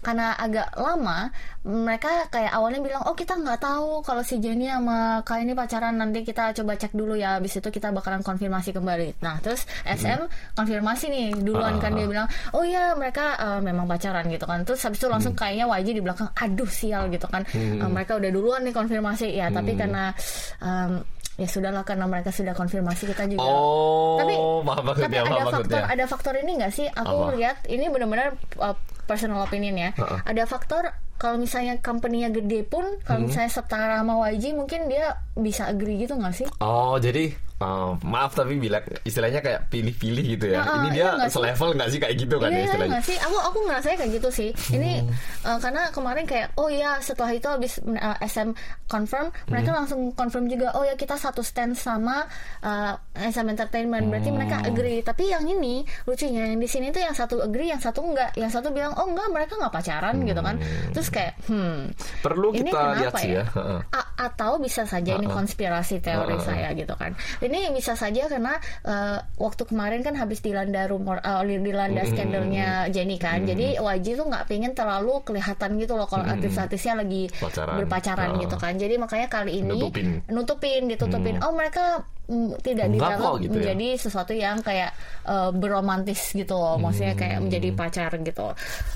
karena 0.03 0.35
agak 0.35 0.75
lama 0.75 1.31
mereka 1.63 2.27
kayak 2.27 2.51
awalnya 2.51 2.83
bilang 2.83 3.07
oh 3.07 3.15
kita 3.15 3.39
nggak 3.39 3.55
tahu 3.57 4.03
kalau 4.03 4.19
si 4.19 4.35
Jenny 4.37 4.67
sama 4.67 5.23
Kai 5.23 5.47
ini 5.47 5.55
pacaran 5.55 5.95
nanti 5.95 6.21
kita 6.21 6.51
coba 6.51 6.75
cek 6.75 6.91
dulu 6.91 7.15
ya. 7.15 7.39
Habis 7.39 7.63
itu 7.63 7.69
kita 7.69 7.89
bakalan 7.89 8.19
konfirmasi 8.19 8.75
kembali. 8.75 9.23
Nah 9.23 9.39
terus 9.39 9.63
SM 9.85 10.27
konfirmasi 10.53 11.05
nih 11.07 11.27
duluan 11.39 11.79
kan 11.79 11.95
Ah. 11.95 11.95
dia 11.95 12.07
bilang 12.09 12.27
oh 12.51 12.61
iya 12.61 12.91
mereka 12.93 13.39
uh, 13.39 13.59
memang 13.59 13.87
pacaran 13.87 14.27
gitu 14.27 14.43
kan. 14.43 14.67
Terus 14.67 14.83
habis 14.83 14.99
itu 14.99 15.07
langsung 15.07 15.31
kayaknya 15.31 15.63
YG 15.65 15.95
di 15.95 16.03
belakang 16.03 16.27
aduh 16.35 16.67
sial 16.67 17.07
gitu 17.07 17.23
kan. 17.25 17.47
Uh, 17.55 17.87
mereka 17.87 18.19
udah 18.19 18.29
duluan 18.29 18.61
nih 18.61 18.75
konfirmasi 18.75 19.31
ya 19.31 19.47
tapi 19.47 19.73
karena 19.73 20.11
um, 20.59 20.99
ya 21.35 21.45
sudahlah 21.45 21.81
karena 21.81 22.05
mereka 22.05 22.29
sudah 22.29 22.51
konfirmasi 22.51 23.07
kita 23.07 23.25
juga 23.25 23.41
Oh, 23.41 24.15
tapi 24.15 24.33
paham 24.63 24.85
tapi 24.85 24.85
maksudnya, 24.85 25.19
ada 25.19 25.33
faktor 25.39 25.49
maksudnya. 25.59 25.83
ada 25.87 26.05
faktor 26.05 26.33
ini 26.37 26.51
nggak 26.55 26.71
sih 26.71 26.87
aku 26.87 27.15
Apa? 27.19 27.33
lihat 27.33 27.57
ini 27.67 27.85
benar-benar 27.87 28.27
uh, 28.57 28.75
personal 29.03 29.41
opinion 29.41 29.73
ya 29.75 29.89
Heeh. 29.91 30.19
ada 30.23 30.43
faktor 30.43 30.83
kalau 31.15 31.37
misalnya 31.37 31.79
company-nya 31.79 32.29
gede 32.29 32.61
pun 32.63 32.83
Hmm. 32.83 33.01
kalau 33.01 33.19
misalnya 33.23 33.49
setara 33.49 33.97
sama 33.97 34.29
YG 34.29 34.53
mungkin 34.53 34.85
dia 34.85 35.05
bisa 35.33 35.65
agree 35.65 35.97
gitu 35.97 36.13
nggak 36.13 36.35
sih 36.35 36.47
Oh, 36.59 36.95
jadi 36.95 37.33
uh, 37.63 37.95
maaf 38.03 38.35
tapi 38.35 38.59
bilang 38.59 38.83
istilahnya 39.01 39.39
kayak 39.39 39.71
pilih-pilih 39.71 40.25
gitu 40.35 40.45
ya. 40.51 40.59
Nah, 40.61 40.83
ini 40.83 40.99
iya 40.99 41.15
dia 41.15 41.25
sih? 41.25 41.33
selevel 41.33 41.69
nggak 41.73 41.89
sih 41.89 41.99
kayak 41.99 42.15
gitu 42.17 42.35
kan 42.35 42.47
Iya 42.47 42.51
ya 42.51 42.59
iya 42.59 42.67
istilahnya? 42.67 42.91
nggak 42.93 43.05
sih? 43.05 43.17
Aku 43.17 43.37
aku 43.39 43.57
ngerasanya 43.63 43.97
kayak 43.97 44.11
gitu 44.13 44.29
sih. 44.29 44.49
Ini 44.69 44.91
Hmm. 44.99 45.09
uh, 45.45 45.57
karena 45.57 45.81
kemarin 45.89 46.25
kayak 46.25 46.47
oh 46.55 46.67
ya 46.67 46.99
setelah 46.99 47.31
itu 47.31 47.47
habis 47.47 47.73
uh, 47.79 48.17
SM 48.19 48.51
confirm, 48.85 49.31
mereka 49.47 49.69
Hmm. 49.71 49.77
langsung 49.79 49.99
confirm 50.11 50.45
juga 50.45 50.73
oh 50.73 50.83
ya 50.83 50.93
kita 50.93 51.15
satu 51.15 51.39
stand 51.39 51.73
sama 51.73 52.27
uh, 52.59 52.93
SM 53.15 53.47
Entertainment. 53.47 54.05
Berarti 54.05 54.27
Hmm. 54.27 54.37
mereka 54.37 54.55
agree. 54.61 54.99
Tapi 54.99 55.23
yang 55.25 55.45
ini 55.45 55.79
lucunya 56.03 56.43
yang 56.45 56.59
di 56.59 56.67
sini 56.67 56.89
tuh 56.89 56.99
yang 56.99 57.13
satu 57.13 57.39
agree, 57.39 57.69
yang 57.69 57.79
satu 57.79 58.03
enggak. 58.03 58.35
Yang 58.35 58.51
satu 58.53 58.67
bilang 58.69 58.91
oh 58.93 59.05
enggak 59.05 59.27
mereka 59.29 59.53
nggak 59.55 59.71
pacaran 59.71 60.15
gitu 60.21 60.41
kan. 60.41 60.55
Terus 60.91 61.07
kayak 61.07 61.33
hmm 61.45 61.79
Perlu 62.19 62.49
kita 62.51 62.79
lihat 62.97 63.13
sih 63.15 63.31
ya. 63.31 63.45
Heeh. 63.45 63.79
Atau 64.23 64.55
bisa 64.63 64.87
saja 64.87 65.19
ini 65.19 65.27
konspirasi 65.27 65.99
teori 65.99 66.39
Uh-uh. 66.39 66.45
saya 66.47 66.71
gitu 66.71 66.95
kan. 66.95 67.11
Ini 67.43 67.75
bisa 67.75 67.99
saja 67.99 68.31
karena 68.31 68.55
uh, 68.87 69.19
waktu 69.35 69.67
kemarin 69.67 69.99
kan 69.99 70.15
habis 70.15 70.39
dilanda 70.39 70.87
rumor 70.87 71.19
uh, 71.19 71.43
dilanda 71.43 72.07
skandalnya 72.07 72.87
Jenny 72.87 73.19
kan. 73.19 73.43
Jadi 73.43 73.75
YG 73.75 74.15
tuh 74.15 74.31
nggak 74.31 74.47
pengen 74.47 74.71
terlalu 74.71 75.19
kelihatan 75.27 75.75
gitu 75.75 75.99
loh 75.99 76.07
kalau 76.07 76.23
artis-artisnya 76.23 77.03
lagi 77.03 77.27
Pacaran. 77.35 77.75
berpacaran 77.83 78.29
Uh-uh. 78.35 78.43
gitu 78.47 78.55
kan. 78.55 78.73
Jadi 78.79 78.95
makanya 78.95 79.27
kali 79.27 79.59
ini 79.59 79.75
Nutupin. 79.75 80.07
nutupin 80.31 80.81
ditutupin. 80.87 81.35
Oh 81.43 81.51
mereka 81.51 82.01
mm, 82.01 82.22
tidak 82.59 82.85
Enggak 82.89 83.17
dianggap 83.17 83.33
gitu 83.41 83.55
ya. 83.55 83.61
menjadi 83.61 83.87
sesuatu 83.97 84.33
yang 84.33 84.57
kayak 84.59 84.91
uh, 85.25 85.49
beromantis 85.53 86.33
gitu 86.33 86.55
loh. 86.55 86.75
Maksudnya 86.81 87.13
kayak 87.15 87.39
menjadi 87.43 87.69
pacar 87.73 88.11
gitu. 88.19 88.47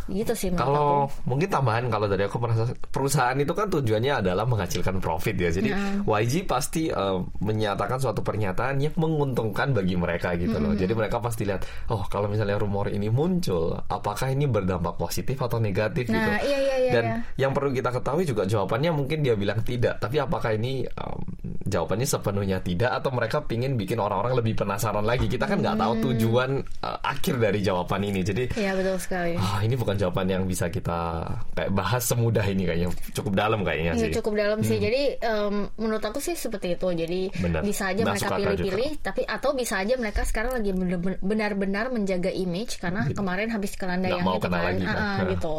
Gitu 0.10 0.32
sih 0.34 0.48
aku. 0.54 0.60
Kalau 0.60 1.08
mungkin 1.28 1.48
tambahan 1.48 1.86
kalau 1.88 2.08
dari 2.10 2.24
aku 2.26 2.38
merasa 2.40 2.68
perusahaan 2.90 3.38
itu 3.38 3.54
kan 3.54 3.68
tujuannya 3.70 4.26
adalah 4.26 4.46
menghasilkan 4.48 5.00
profit 5.00 5.36
ya. 5.38 5.50
Jadi 5.52 5.70
YG 6.04 6.48
pasti 6.48 6.90
eh, 6.90 7.18
menyatakan 7.42 8.00
suatu 8.00 8.22
pernyataan 8.24 8.82
yang 8.82 8.96
menguntungkan 8.98 9.74
bagi 9.76 9.96
mereka 10.00 10.34
gitu 10.40 10.58
loh. 10.58 10.74
Jadi 10.74 10.94
mereka 10.96 11.20
pasti 11.20 11.44
lihat, 11.44 11.64
oh 11.92 12.08
kalau 12.08 12.32
misalnya 12.32 12.58
rumor 12.58 12.88
ini 12.90 13.12
muncul, 13.12 13.76
apakah 13.88 14.32
ini 14.32 14.48
berdampak 14.48 14.96
positif 14.96 15.36
atau 15.38 15.60
negatif 15.60 16.08
Nah, 16.08 16.16
gitu. 16.16 16.32
iya, 16.48 16.58
iya, 16.64 16.76
iya, 16.80 16.92
Dan 16.96 17.04
iya. 17.04 17.18
yang 17.48 17.52
perlu 17.52 17.76
kita 17.76 17.92
ketahui 17.92 18.24
juga 18.24 18.48
jawabannya 18.48 18.92
mungkin 18.96 19.20
dia 19.22 19.36
bilang 19.36 19.60
tidak, 19.62 20.00
tapi 20.00 20.24
apakah 20.24 20.56
ini 20.56 20.88
em, 20.88 21.20
jawabannya 21.68 22.08
sepenuhnya 22.08 22.58
tidak 22.64 22.92
atau 22.96 23.12
mereka 23.12 23.27
pingin 23.44 23.76
bikin 23.76 23.98
orang-orang 23.98 24.34
lebih 24.36 24.54
penasaran 24.56 25.04
lagi. 25.04 25.28
Kita 25.28 25.44
kan 25.44 25.60
nggak 25.60 25.76
tahu 25.76 25.94
Hmm. 25.94 26.04
tujuan 26.08 26.52
eh, 26.60 27.00
akhir 27.04 27.36
dari 27.38 27.60
jawaban 27.60 28.02
ini. 28.02 28.22
Jadi 28.22 28.44
Iya 28.54 28.72
betul 28.74 28.98
sekali. 28.98 29.36
Ah, 29.36 29.60
ini 29.60 29.74
bukan 29.74 29.96
jawaban 29.96 30.28
yang 30.28 30.44
bisa 30.44 30.68
kita 30.68 31.26
kayak 31.52 31.72
bahas 31.72 32.04
semudah 32.04 32.44
ini 32.44 32.64
kayaknya. 32.64 32.88
Cukup 33.12 33.34
dalam 33.34 33.62
kayaknya 33.62 33.94
Iya 33.94 34.04
sih. 34.04 34.14
cukup 34.16 34.34
dalam 34.36 34.60
sih. 34.62 34.78
Jadi 34.78 35.02
em, 35.18 35.56
menurut 35.76 36.02
aku 36.02 36.18
sih 36.18 36.34
seperti 36.34 36.74
itu. 36.74 36.88
Jadi 36.88 37.22
Benar. 37.34 37.62
bisa 37.62 37.90
aja 37.90 38.02
Masuk 38.02 38.28
mereka 38.28 38.36
pilih-pilih, 38.38 38.92
tapi 39.00 39.22
atau 39.24 39.52
bisa 39.52 39.76
aja 39.78 39.94
mereka 39.94 40.22
sekarang 40.24 40.52
lagi 40.54 40.72
bener- 40.72 41.20
benar-benar 41.20 41.90
menjaga 41.90 42.30
image 42.30 42.78
karena 42.78 43.04
kemarin 43.10 43.50
habis 43.50 43.74
kelanda 43.74 44.08
Gitu. 44.08 44.14
Yang 44.14 44.24
mau 44.24 44.38
itu 44.38 44.44
kena 44.44 44.58
kan, 44.58 44.66
lagi 44.66 44.86
kan. 44.86 44.96
ah, 44.96 45.04
Nah. 45.18 45.28
gitu. 45.28 45.54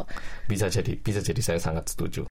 Bisa 0.46 0.66
jadi, 0.68 0.92
bisa 0.96 1.20
jadi 1.20 1.40
saya 1.42 1.60
sangat 1.60 1.84
setuju. 1.88 2.22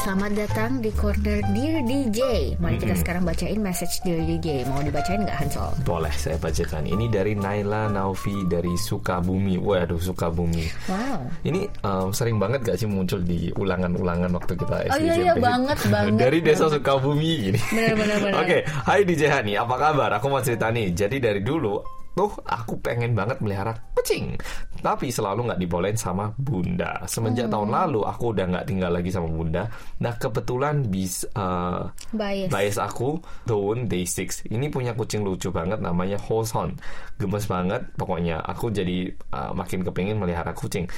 Selamat 0.00 0.32
datang 0.32 0.80
di 0.80 0.88
corner 0.96 1.44
Dear 1.52 1.84
DJ. 1.84 2.20
Mari 2.56 2.80
kita 2.80 2.96
sekarang 2.96 3.20
bacain 3.20 3.60
message 3.60 4.00
Dear 4.00 4.24
DJ. 4.24 4.64
Mau 4.64 4.80
dibacain 4.80 5.20
nggak 5.28 5.36
Hansol? 5.44 5.76
Boleh 5.84 6.08
saya 6.16 6.40
bacakan. 6.40 6.88
Ini 6.88 7.12
dari 7.12 7.36
Naila 7.36 7.84
Naufi 7.92 8.48
dari 8.48 8.72
Sukabumi. 8.80 9.60
Waduh, 9.60 10.00
Sukabumi. 10.00 10.64
Wow. 10.88 11.20
Ini 11.44 11.68
um, 11.84 12.16
sering 12.16 12.40
banget 12.40 12.64
gak 12.64 12.80
sih 12.80 12.88
muncul 12.88 13.20
di 13.20 13.52
ulangan-ulangan 13.52 14.32
waktu 14.40 14.56
kita 14.56 14.88
SD 14.88 14.92
Oh, 14.96 14.98
iya, 15.04 15.14
iya, 15.20 15.34
banget, 15.36 15.78
banget, 15.92 16.16
Dari 16.24 16.38
desa. 16.40 16.72
Sukabumi 16.72 17.52
gini. 17.52 17.60
Benar, 17.60 17.94
benar, 18.00 18.16
benar. 18.24 18.40
Oke, 18.40 18.58
hai 18.64 19.04
DJ 19.04 19.22
Hani, 19.28 19.52
apa 19.60 19.76
kabar? 19.76 20.16
Aku 20.16 20.32
mau 20.32 20.40
cerita 20.40 20.72
nih. 20.72 20.96
Jadi 20.96 21.20
dari 21.20 21.44
dulu 21.44 21.99
tuh 22.12 22.42
aku 22.42 22.82
pengen 22.82 23.14
banget 23.14 23.38
melihara 23.38 23.76
kucing, 23.94 24.34
tapi 24.82 25.08
selalu 25.08 25.46
nggak 25.50 25.60
dibolehin 25.60 25.96
sama 25.96 26.34
bunda. 26.36 27.04
Semenjak 27.06 27.46
Hmm. 27.48 27.54
tahun 27.54 27.70
lalu 27.70 28.00
aku 28.04 28.34
udah 28.34 28.44
nggak 28.50 28.66
tinggal 28.66 28.90
lagi 28.92 29.10
sama 29.14 29.30
bunda. 29.30 29.70
Nah 30.02 30.14
kebetulan 30.16 30.84
bis 30.86 31.24
uh, 31.34 31.88
Bias. 32.10 32.50
bias 32.50 32.76
aku 32.76 33.22
Dawn 33.46 33.86
Day 33.86 34.04
6 34.04 34.50
ini 34.50 34.66
punya 34.68 34.92
kucing 34.92 35.22
lucu 35.22 35.48
banget 35.50 35.78
namanya 35.78 36.18
Hoson 36.18 36.76
gemes 37.16 37.46
banget 37.46 37.86
pokoknya 37.94 38.42
aku 38.42 38.68
jadi 38.68 39.12
uh, 39.30 39.52
makin 39.54 39.86
kepingin 39.86 40.18
melihara 40.18 40.50
kucing 40.52 40.90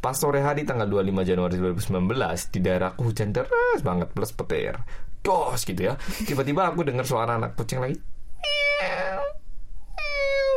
pas 0.00 0.16
sore 0.16 0.40
hari 0.40 0.64
tanggal 0.64 0.88
25 0.88 1.28
Januari 1.28 1.56
2019 1.60 2.54
di 2.54 2.58
daerahku 2.64 3.04
hujan 3.04 3.36
deras 3.36 3.80
banget 3.84 4.08
plus 4.14 4.32
petir 4.32 4.80
dos 5.20 5.60
gitu 5.60 5.92
ya 5.92 6.00
tiba-tiba 6.24 6.72
aku 6.72 6.80
dengar 6.88 7.04
suara 7.04 7.36
anak 7.36 7.52
kucing 7.52 7.84
lagi 7.84 8.00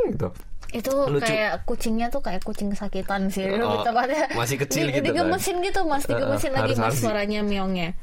gitu 0.09 0.29
Itu 0.73 0.89
Lucu. 1.05 1.21
kayak 1.23 1.63
kucingnya 1.63 2.09
tuh 2.09 2.17
kayak 2.19 2.41
kucing 2.41 2.73
kesakitan 2.73 3.29
sih. 3.29 3.45
Oh, 3.61 3.85
tepatnya 3.85 4.25
masih 4.33 4.57
kecil 4.57 4.89
di, 4.89 4.97
gitu 4.97 5.05
kan. 5.05 5.29
Digemesin 5.29 5.61
gitu 5.61 5.85
mas, 5.85 6.01
digemesin 6.03 6.49
Uh, 6.49 6.55
lagi 6.57 6.73
harus- 6.73 6.81
mas 6.81 6.85
harus 6.89 6.99
suaranya 6.99 7.39
miongnya. 7.41 7.93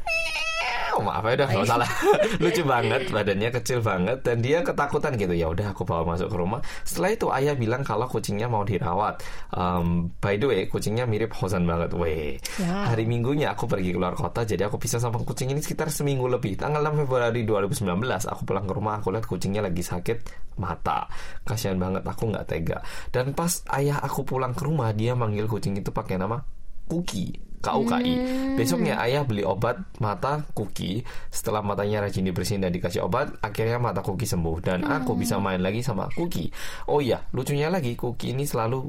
Oh, 0.96 1.02
maaf 1.06 1.22
ya 1.24 1.38
udah 1.38 1.48
nggak 1.48 1.68
salah 1.68 1.90
lucu 2.42 2.62
banget 2.66 3.02
badannya 3.08 3.50
kecil 3.60 3.78
banget 3.80 4.18
dan 4.26 4.42
dia 4.42 4.60
ketakutan 4.64 5.14
gitu. 5.14 5.34
Ya 5.36 5.46
udah 5.48 5.72
aku 5.72 5.86
bawa 5.86 6.14
masuk 6.14 6.28
ke 6.32 6.36
rumah. 6.36 6.60
Setelah 6.82 7.10
itu 7.14 7.26
ayah 7.30 7.54
bilang 7.54 7.82
kalau 7.86 8.10
kucingnya 8.10 8.50
mau 8.50 8.66
dirawat. 8.66 9.22
Um, 9.54 10.10
by 10.18 10.36
the 10.36 10.46
way 10.50 10.60
kucingnya 10.66 11.06
mirip 11.06 11.30
Hosan 11.36 11.64
banget. 11.64 11.92
Weh 11.94 12.36
Ya. 12.60 12.92
hari 12.92 13.08
minggunya 13.08 13.52
aku 13.54 13.64
pergi 13.64 13.94
keluar 13.96 14.12
kota 14.12 14.44
jadi 14.44 14.68
aku 14.68 14.76
pisah 14.76 15.00
sama 15.00 15.22
kucing 15.22 15.50
ini 15.52 15.62
sekitar 15.62 15.88
seminggu 15.88 16.26
lebih. 16.28 16.58
Tanggal 16.58 16.82
6 16.82 17.06
Februari 17.06 17.42
2019 17.46 17.86
aku 18.28 18.42
pulang 18.44 18.66
ke 18.68 18.72
rumah 18.76 19.00
aku 19.00 19.14
lihat 19.14 19.26
kucingnya 19.26 19.64
lagi 19.64 19.80
sakit 19.80 20.18
mata. 20.60 21.08
Kasihan 21.46 21.78
banget 21.80 22.04
aku 22.04 22.28
nggak 22.28 22.46
tega. 22.48 22.78
Dan 23.08 23.32
pas 23.32 23.62
ayah 23.76 24.02
aku 24.02 24.26
pulang 24.26 24.52
ke 24.52 24.62
rumah 24.66 24.92
dia 24.92 25.16
manggil 25.16 25.48
kucing 25.48 25.78
itu 25.78 25.90
pakai 25.94 26.20
nama 26.20 26.40
Kuki 27.60 27.84
KUKI. 27.84 28.14
Besoknya 28.56 28.96
ayah 29.04 29.22
beli 29.22 29.44
obat 29.44 29.76
mata 30.00 30.40
Kuki. 30.56 31.04
Setelah 31.28 31.60
matanya 31.60 32.08
rajin 32.08 32.24
dibersihin 32.24 32.64
dan 32.64 32.72
dikasih 32.72 33.04
obat, 33.04 33.36
akhirnya 33.44 33.76
mata 33.76 34.00
Kuki 34.00 34.24
sembuh 34.24 34.56
dan 34.64 34.80
aku 34.88 35.12
bisa 35.12 35.36
main 35.36 35.60
lagi 35.60 35.84
sama 35.84 36.08
Kuki. 36.08 36.48
Oh 36.88 37.04
iya, 37.04 37.20
lucunya 37.36 37.68
lagi 37.68 37.92
Kuki 37.94 38.32
ini 38.32 38.48
selalu 38.48 38.88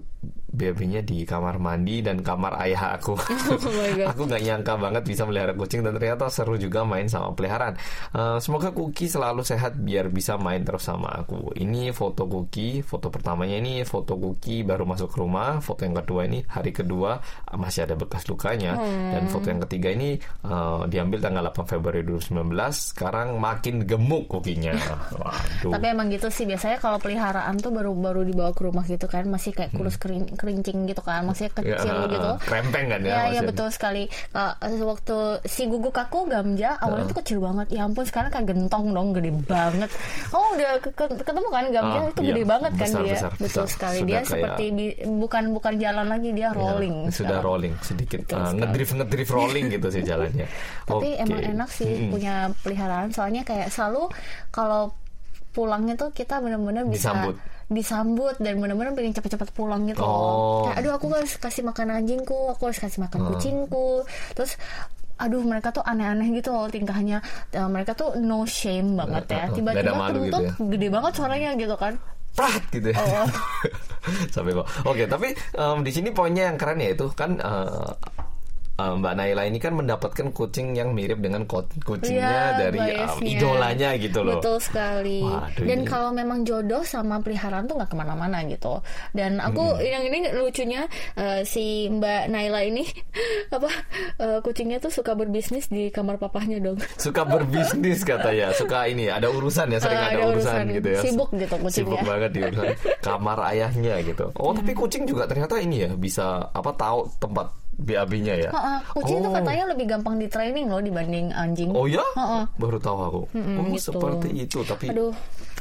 BB-nya 0.51 1.01
di 1.01 1.24
kamar 1.24 1.58
mandi 1.58 2.04
dan 2.04 2.24
kamar 2.24 2.60
ayah 2.63 2.96
aku. 3.00 3.16
my 3.80 3.92
God. 3.96 4.08
aku 4.12 4.22
nggak 4.28 4.44
nyangka 4.44 4.74
banget 4.75 5.04
bisa 5.08 5.24
melihara 5.24 5.56
kucing 5.56 5.82
dan 5.82 5.96
ternyata 5.96 6.28
seru 6.28 6.60
juga 6.60 6.84
main 6.84 7.08
sama 7.08 7.32
peliharaan. 7.36 7.75
Eh, 8.16 8.38
semoga 8.40 8.72
Kuki 8.72 9.08
selalu 9.08 9.44
sehat 9.44 9.80
biar 9.80 10.12
bisa 10.12 10.36
main 10.36 10.63
terus 10.63 10.88
sama 10.88 11.12
aku. 11.12 11.56
Ini 11.56 11.92
foto 11.96 12.28
Kuki, 12.28 12.84
foto 12.84 13.08
pertamanya 13.08 13.60
ini 13.60 13.84
foto 13.88 14.16
Kuki 14.20 14.63
baru 14.63 14.84
masuk 14.88 15.16
ke 15.16 15.18
rumah, 15.20 15.60
foto 15.63 15.88
yang 15.88 15.96
kedua 16.04 16.28
ini 16.28 16.44
hari 16.48 16.72
kedua 16.75 17.20
masih 17.56 17.88
ada 17.88 17.96
bekas 17.96 18.28
lukanya 18.28 18.61
ketiganya 18.63 18.74
dan 19.12 19.24
foto 19.27 19.48
yang 19.48 19.62
ketiga 19.62 19.89
ini 19.89 20.10
uh, 20.44 20.86
diambil 20.86 21.20
tanggal 21.20 21.44
8 21.48 21.65
Februari 21.68 22.01
2019 22.03 22.53
sekarang 22.70 23.27
makin 23.36 23.75
gemuk 23.84 24.24
kukinya 24.27 24.74
waduh 25.12 25.72
Tapi 25.72 25.86
emang 25.88 26.08
gitu 26.08 26.27
sih 26.27 26.46
biasanya 26.46 26.77
kalau 26.77 26.98
peliharaan 26.98 27.58
tuh 27.58 27.72
baru-baru 27.72 28.22
dibawa 28.24 28.51
ke 28.51 28.62
rumah 28.62 28.86
gitu 28.86 29.06
kan 29.06 29.25
masih 29.25 29.51
kayak 29.51 29.72
kurus 29.72 29.98
kering, 29.98 30.36
kerincing 30.36 30.86
gitu 30.86 31.01
kan 31.01 31.24
masih 31.24 31.50
kecil 31.50 31.70
Hmm. 31.72 31.88
Ya, 32.03 32.06
gitu. 32.10 32.32
krempeng 32.46 32.86
kan 32.88 33.01
ya 33.01 33.12
Ya, 33.12 33.22
ya 33.32 33.41
betul 33.44 33.68
sekali. 33.70 34.03
Uh, 34.32 34.53
waktu 34.84 35.18
si 35.46 35.65
guguk 35.65 35.94
aku 35.94 36.24
Gamja 36.24 36.77
awalnya 36.77 37.08
tuh 37.08 37.18
kecil 37.18 37.39
banget. 37.39 37.68
Ya 37.70 37.84
ampun 37.84 38.03
sekarang 38.03 38.30
kayak 38.30 38.48
gentong 38.48 38.91
dong, 38.91 39.12
gede 39.12 39.32
banget. 39.44 39.89
Oh 40.30 40.53
udah 40.53 40.77
ke- 40.80 40.91
ke- 40.91 41.15
ketemu 41.18 41.48
kan 41.50 41.65
Gamja 41.70 41.98
Ah, 41.98 42.08
itu 42.08 42.22
iya. 42.22 42.30
gede 42.30 42.44
banget 42.44 42.72
kan 42.74 42.88
Besar, 42.88 43.01
dia. 43.01 43.13
besar, 43.13 43.32
betul 43.34 43.48
besar. 43.48 43.65
sekali. 43.68 43.98
Sudah 43.98 44.08
dia 44.08 44.18
kayak- 44.18 44.30
seperti 44.30 44.65
bukan 45.08 45.44
bukan 45.51 45.74
jalan 45.77 46.06
lagi 46.08 46.30
dia 46.32 46.41
Ya, 46.44 46.50
rolling. 46.51 46.96
sudah 47.08 47.15
sekarang. 47.32 47.44
rolling 47.44 47.74
sedikit 47.82 48.20
Betul 48.22 48.38
uh. 48.38 48.50
Ngedrift 48.53 48.91
ngedrift 48.93 49.31
rolling 49.31 49.67
gitu 49.70 49.88
sih 49.88 50.01
jalannya 50.01 50.48
Tapi 50.89 51.08
Oke. 51.12 51.22
emang 51.22 51.41
enak 51.41 51.70
sih 51.70 51.88
Mm-mm. 51.88 52.12
punya 52.12 52.34
peliharaan 52.60 53.10
soalnya 53.10 53.41
kayak 53.41 53.67
selalu 53.67 54.12
kalau 54.48 54.91
pulangnya 55.50 55.96
tuh 55.96 56.10
kita 56.10 56.39
benar-benar 56.39 56.86
bisa 56.86 57.12
Disambut. 57.12 57.36
disambut 57.67 58.36
dan 58.38 58.55
benar-benar 58.58 58.91
pengen 58.91 59.12
cepet-cepet 59.12 59.51
pulang 59.51 59.84
gitu 59.84 60.00
Oh. 60.00 60.63
Kayak 60.65 60.75
aduh 60.79 60.91
aku 60.93 61.05
harus 61.10 61.36
kasih 61.36 61.63
makan 61.63 61.91
anjingku, 61.93 62.36
aku 62.48 62.67
harus 62.67 62.79
kasih 62.79 63.00
makan 63.00 63.20
Hmm. 63.22 63.29
kucingku. 63.31 64.03
Terus 64.31 64.55
aduh 65.15 65.39
mereka 65.39 65.70
tuh 65.70 65.79
aneh-aneh 65.81 66.31
gitu 66.34 66.50
loh 66.50 66.65
tingkahnya. 66.65 67.20
Eh, 67.50 67.63
mereka 67.65 67.93
tuh 67.93 68.15
no 68.17 68.43
shame 68.43 68.96
banget 68.96 69.24
ya. 69.29 69.43
Tiba-tiba 69.50 69.91
malu 69.93 70.24
gitu 70.24 70.39
kentut 70.39 70.43
ya. 70.43 70.51
gede 70.67 70.88
banget 70.89 71.12
suaranya 71.13 71.50
gitu 71.53 71.75
kan. 71.75 71.93
prat 72.31 72.63
gitu 72.72 72.88
ya. 72.89 72.98
Oh. 72.98 73.27
Sampai 74.34 74.51
kok. 74.53 74.63
Oke, 74.84 75.03
tapi 75.05 75.27
em, 75.36 75.77
di 75.81 75.91
sini 75.91 76.10
poinnya 76.10 76.48
yang 76.48 76.55
keren 76.55 76.79
ya 76.79 76.91
itu 76.91 77.12
kan 77.12 77.36
eh, 77.36 77.91
eh, 78.74 78.94
Mbak 78.94 79.13
Naila 79.13 79.44
ini 79.46 79.58
kan 79.58 79.74
mendapatkan 79.74 80.28
kucing 80.30 80.74
yang 80.74 80.92
mirip 80.92 81.18
dengan 81.18 81.44
kucingnya 81.46 82.12
Iya, 82.12 82.46
dari 82.58 82.80
biasnya. 82.80 83.25
idolanya 83.28 83.90
gitu 83.96 84.20
loh. 84.22 84.38
Betul 84.38 84.58
sekali. 84.58 85.20
Waduh, 85.22 85.63
Dan 85.63 85.80
ini- 85.80 85.88
kalau 85.88 86.10
memang 86.10 86.42
jodoh 86.42 86.82
sama 86.82 87.18
peliharaan 87.18 87.66
tuh 87.66 87.75
nggak 87.75 87.90
ke 87.90 87.98
mana-mana 87.98 88.42
gitu. 88.46 88.80
Dan 89.12 89.38
aku 89.38 89.62
yang 89.80 90.04
ini 90.04 90.32
lucunya 90.32 90.86
eh, 91.13 91.44
si 91.44 91.88
Mbak 91.88 92.28
Naila 92.28 92.62
ini 92.62 92.86
apa 93.56 93.70
eh, 94.18 94.40
kucingnya 94.40 94.78
tuh 94.78 94.92
suka 94.92 95.13
berbisnis 95.13 95.68
di 95.68 95.90
kamar 95.90 96.18
papahnya 96.18 96.58
dong. 96.58 96.78
Suka 96.96 97.24
berbisnis 97.24 98.01
katanya, 98.01 98.51
suka 98.51 98.86
ini 98.86 99.08
ada 99.08 99.28
urusan 99.28 99.70
ya, 99.70 99.80
sering 99.80 99.96
Eh, 99.96 100.04
ada, 100.04 100.16
ada 100.16 100.25
urusan, 100.30 100.56
urusan. 100.58 100.75
gitu 100.75 100.88
ya. 100.90 101.00
Sibuk 101.01 101.30
gitu 101.32 101.56
kucingnya. 101.56 101.72
Sibuk 101.72 102.01
banget 102.01 102.30
di 102.32 102.40
urusan 102.42 102.68
kamar 103.00 103.38
ayahnya 103.54 103.96
gitu. 104.01 104.25
Oh, 104.36 104.51
tapi 104.51 104.72
kucing 104.72 105.04
juga 105.06 105.24
ternyata 105.25 105.58
ini 105.58 105.78
ya 105.80 105.92
bisa 105.94 106.22
apa 106.50 106.72
tahu 106.74 107.06
tempat 107.18 107.48
BAB-nya 107.72 108.36
ya. 108.38 108.50
Heeh, 108.51 108.80
kucing 108.94 109.20
tuh 109.20 109.32
Oh. 109.32 109.36
katanya 109.36 109.63
lebih 109.72 109.86
gampang 109.88 110.16
di 110.16 110.28
training 110.28 110.68
loh 110.68 110.80
dibanding 110.80 111.32
anjing. 111.32 111.72
Oh 111.72 111.88
ya? 111.88 112.04
Heeh. 112.13 112.44
Baru 112.56 112.78
tahu 112.78 112.98
aku. 113.00 113.22
oh, 113.32 113.63
gitu. 113.72 113.92
seperti 113.92 114.30
itu, 114.36 114.60
tapi 114.62 114.92
Aduh, 114.92 115.13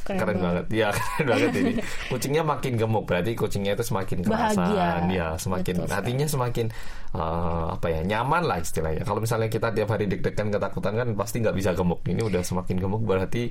keren, 0.03 0.19
keren, 0.19 0.37
banget. 0.41 0.65
Ya, 0.71 0.89
keren 1.19 1.27
banget 1.29 1.53
ini. 1.57 1.73
Kucingnya 2.09 2.43
makin 2.43 2.73
gemuk, 2.77 3.05
berarti 3.07 3.33
kucingnya 3.35 3.73
itu 3.75 3.85
semakin 3.85 4.19
kerasan. 4.23 5.09
Ya, 5.09 5.35
semakin 5.37 5.75
Betul 5.85 5.93
hatinya 5.93 6.27
semakin 6.27 6.67
eh, 7.13 7.67
apa 7.75 7.87
ya? 7.89 8.01
nyaman 8.03 8.43
lah 8.47 8.59
istilahnya. 8.59 9.03
Kalau 9.03 9.21
misalnya 9.21 9.47
kita 9.47 9.71
tiap 9.71 9.89
hari 9.91 10.07
deg-degan 10.07 10.49
ketakutan 10.51 10.93
kan 10.97 11.09
pasti 11.15 11.41
nggak 11.41 11.57
bisa 11.57 11.71
gemuk. 11.73 12.01
Ini 12.05 12.21
udah 12.23 12.43
semakin 12.43 12.77
gemuk 12.79 13.03
berarti 13.03 13.51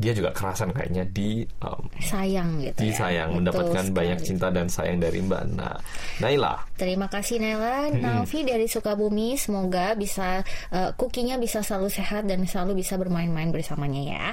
dia 0.00 0.16
juga 0.16 0.32
kerasan 0.32 0.72
kayaknya 0.72 1.04
di 1.04 1.44
em, 1.44 1.82
Sayang 2.00 2.64
gitu 2.64 2.78
ya. 2.80 2.84
disayang 2.88 3.28
Betul 3.30 3.38
mendapatkan 3.44 3.84
sekali. 3.84 3.98
banyak 4.00 4.18
cinta 4.24 4.46
dan 4.48 4.66
sayang 4.72 4.96
dari 4.96 5.20
Mbak 5.20 5.42
Na 5.60 5.76
Naila. 6.18 6.54
Terima 6.74 7.06
kasih 7.06 7.36
Nela, 7.36 7.92
Naofi 7.92 8.42
dari 8.42 8.64
Sukabumi. 8.64 9.36
Semoga 9.36 9.92
bisa 9.92 10.40
eh, 10.72 10.90
kukinya 10.96 11.36
bisa 11.36 11.60
selalu 11.60 11.92
sehat 11.92 12.24
dan 12.24 12.48
selalu 12.48 12.80
bisa 12.80 12.96
bermain-main 12.96 13.52
bersamanya 13.52 14.02
ya. 14.02 14.26